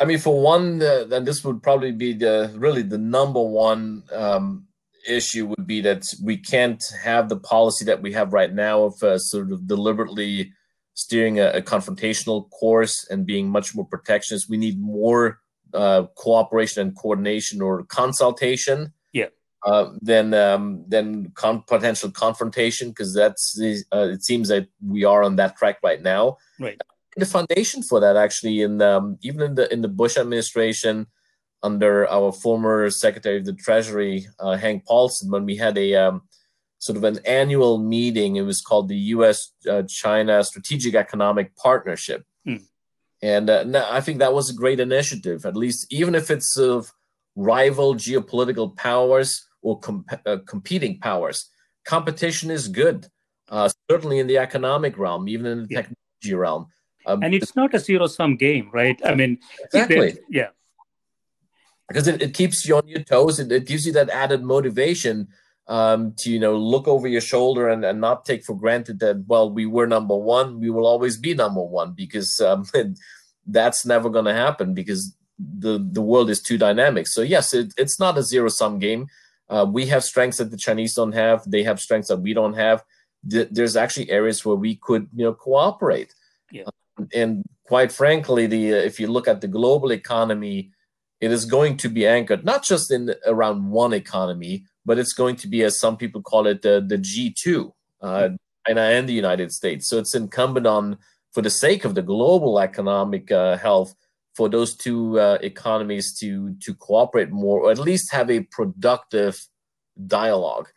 [0.00, 4.68] I mean, for one, then this would probably be the really the number one um,
[5.08, 9.02] issue would be that we can't have the policy that we have right now of
[9.02, 10.52] uh, sort of deliberately
[10.98, 14.50] steering a, a, confrontational course and being much more protectionist.
[14.50, 15.38] We need more
[15.72, 18.92] uh, cooperation and coordination or consultation.
[19.12, 19.28] Yeah.
[19.64, 23.58] Uh, than um, than con- potential confrontation because that's
[23.92, 26.36] uh, it seems that we are on that track right now.
[26.60, 26.80] Right
[27.18, 31.06] the foundation for that actually in um, even in the in the Bush administration
[31.62, 36.22] under our former Secretary of the Treasury uh, Hank Paulson when we had a um,
[36.78, 38.36] sort of an annual meeting.
[38.36, 39.52] It was called the U.S.
[39.68, 42.56] Uh, China Strategic Economic Partnership, hmm.
[43.22, 45.44] and uh, I think that was a great initiative.
[45.44, 46.92] At least even if it's of
[47.36, 49.80] rival geopolitical powers or
[50.26, 51.48] uh, competing powers,
[51.84, 53.06] competition is good.
[53.50, 55.80] Uh, certainly in the economic realm, even in the yeah.
[55.80, 56.66] technology realm
[57.08, 59.00] um, and it's not a zero sum game, right?
[59.04, 60.18] I mean, exactly.
[60.28, 60.48] Yeah.
[61.88, 63.40] Because it, it keeps you on your toes.
[63.40, 65.28] It, it gives you that added motivation
[65.68, 69.24] um, to, you know, look over your shoulder and, and not take for granted that,
[69.26, 70.60] well, we were number one.
[70.60, 72.66] We will always be number one because um,
[73.46, 77.06] that's never going to happen because the, the world is too dynamic.
[77.06, 79.06] So, yes, it, it's not a zero sum game.
[79.48, 81.42] Uh, we have strengths that the Chinese don't have.
[81.50, 82.82] They have strengths that we don't have.
[83.22, 86.14] There's actually areas where we could, you know, cooperate.
[86.50, 86.64] Yeah
[87.12, 90.70] and quite frankly, the uh, if you look at the global economy,
[91.20, 95.36] it is going to be anchored not just in around one economy, but it's going
[95.36, 98.30] to be, as some people call it, the the G two, uh,
[98.66, 99.88] China and the United States.
[99.88, 100.98] So it's incumbent on,
[101.32, 103.94] for the sake of the global economic uh, health,
[104.34, 109.34] for those two uh, economies to to cooperate more, or at least have a productive
[110.18, 110.68] dialogue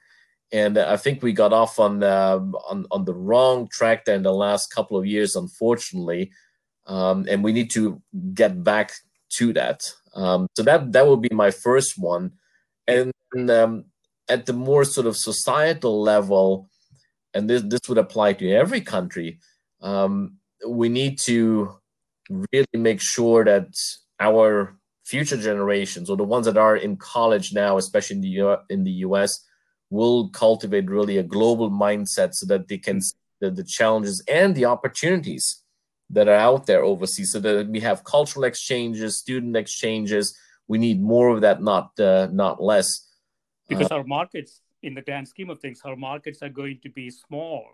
[0.51, 2.39] and I think we got off on uh,
[2.69, 6.31] on on the wrong track there in the last couple of years, unfortunately,
[6.87, 8.01] um, and we need to
[8.33, 8.91] get back
[9.37, 9.89] to that.
[10.13, 12.33] Um, so that that would be my first one,
[12.87, 13.13] and
[13.49, 13.85] um,
[14.33, 16.69] at the more sort of societal level,
[17.33, 19.39] and this this would apply to every country.
[19.81, 21.75] Um, we need to
[22.53, 23.69] really make sure that
[24.19, 28.63] our future generations, or the ones that are in college now, especially in the U-
[28.69, 29.31] in the U.S
[29.91, 34.55] will cultivate really a global mindset so that they can see the, the challenges and
[34.55, 35.63] the opportunities
[36.09, 40.35] that are out there overseas so that we have cultural exchanges student exchanges
[40.67, 43.07] we need more of that not uh, not less
[43.71, 46.89] because uh, our markets in the grand scheme of things our markets are going to
[46.89, 47.65] be small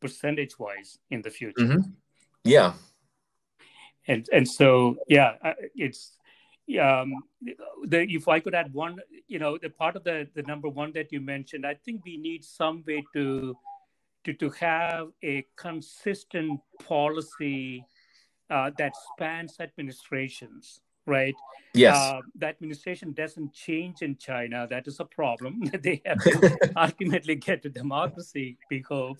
[0.00, 1.66] percentage wise in the future.
[1.66, 1.90] Mm-hmm.
[2.44, 2.72] yeah.
[4.08, 5.30] And and so yeah,
[5.76, 6.18] it's
[6.80, 7.14] um,
[7.86, 8.96] the, if I could add one,
[9.28, 12.16] you know, the part of the the number one that you mentioned, I think we
[12.16, 13.56] need some way to
[14.24, 17.84] to to have a consistent policy
[18.50, 21.34] uh, that spans administrations right?
[21.74, 21.96] Yes.
[21.96, 24.66] Uh, the administration doesn't change in China.
[24.68, 25.62] That is a problem.
[25.82, 29.18] they have to ultimately get to democracy, we hope.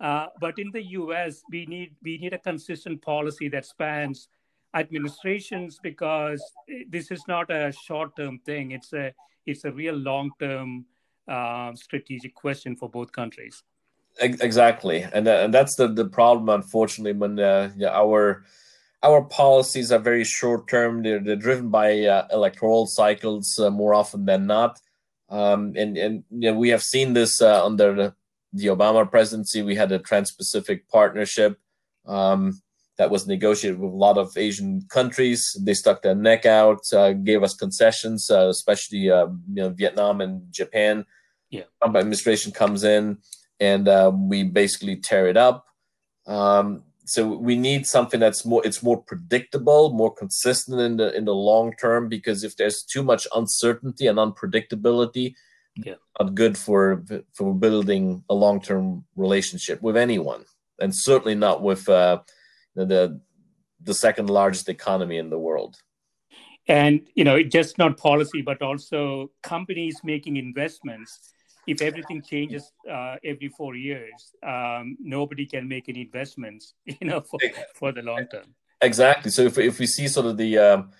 [0.00, 4.28] Uh, but in the U.S., we need we need a consistent policy that spans
[4.74, 6.42] administrations because
[6.88, 8.70] this is not a short-term thing.
[8.70, 9.12] It's a
[9.44, 10.86] it's a real long-term
[11.28, 13.62] uh, strategic question for both countries.
[14.20, 16.48] Exactly, and and that's the the problem.
[16.48, 18.44] Unfortunately, when uh, yeah, our
[19.02, 21.02] our policies are very short term.
[21.02, 24.78] They're, they're driven by uh, electoral cycles uh, more often than not.
[25.30, 28.14] Um, and and you know, we have seen this uh, under the,
[28.52, 29.62] the, Obama presidency.
[29.62, 31.58] We had a Trans Pacific partnership
[32.04, 32.60] um,
[32.98, 35.56] that was negotiated with a lot of Asian countries.
[35.60, 40.20] They stuck their neck out, uh, gave us concessions, uh, especially uh, you know, Vietnam
[40.20, 41.06] and Japan.
[41.50, 41.62] Yeah.
[41.80, 43.18] Trump administration comes in
[43.60, 43.88] and
[44.28, 45.66] we basically tear it up.
[46.26, 51.24] Um, so we need something that's more it's more predictable more consistent in the in
[51.24, 55.34] the long term because if there's too much uncertainty and unpredictability
[55.76, 55.94] yeah.
[56.20, 57.04] not good for
[57.34, 60.44] for building a long-term relationship with anyone
[60.80, 62.20] and certainly not with uh,
[62.74, 63.20] the
[63.82, 65.76] the second largest economy in the world
[66.68, 71.32] and you know just not policy but also companies making investments
[71.70, 77.20] if everything changes uh, every four years, um, nobody can make any investments, you know,
[77.20, 77.38] for,
[77.74, 78.46] for the long term.
[78.80, 79.30] Exactly.
[79.30, 80.90] So if, if we see sort of the, um,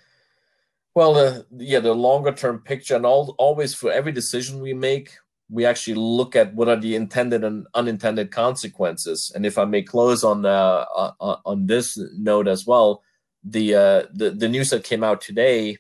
[0.95, 5.17] well, the, yeah, the longer term picture and all, always for every decision we make,
[5.49, 9.33] we actually look at what are the intended and unintended consequences.
[9.35, 13.03] And if I may close on uh, on, on this note as well,
[13.43, 15.79] the, uh, the the news that came out today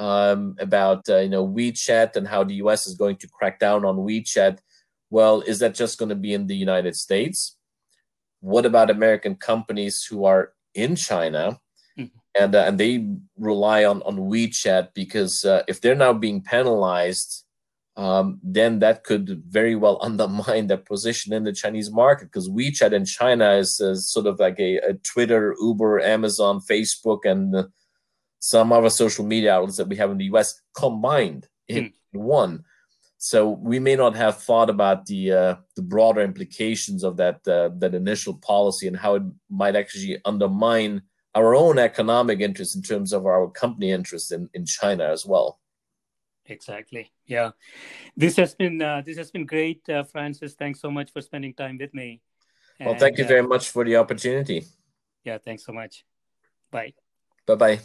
[0.00, 2.86] um, about uh, you know WeChat and how the U.S.
[2.86, 4.58] is going to crack down on WeChat.
[5.10, 7.56] Well, is that just going to be in the United States?
[8.40, 11.60] What about American companies who are in China
[11.98, 12.16] mm-hmm.
[12.34, 17.44] and uh, and they rely on on WeChat because uh, if they're now being penalized,
[17.98, 22.94] um, then that could very well undermine their position in the Chinese market because WeChat
[22.94, 27.66] in China is, is sort of like a, a, Twitter, Uber, Amazon, Facebook, and
[28.40, 31.92] some other social media outlets that we have in the US combined in mm.
[32.12, 32.64] one.
[33.18, 37.68] So we may not have thought about the uh, the broader implications of that uh,
[37.78, 41.02] that initial policy and how it might actually undermine
[41.34, 45.60] our own economic interests in terms of our company interests in, in China as well.
[46.46, 47.12] Exactly.
[47.26, 47.50] Yeah,
[48.16, 50.54] this has been uh, this has been great, uh, Francis.
[50.54, 52.22] Thanks so much for spending time with me.
[52.80, 54.64] Well, thank you very uh, much for the opportunity.
[55.24, 56.06] Yeah, thanks so much.
[56.70, 56.94] Bye.
[57.46, 57.80] Bye bye.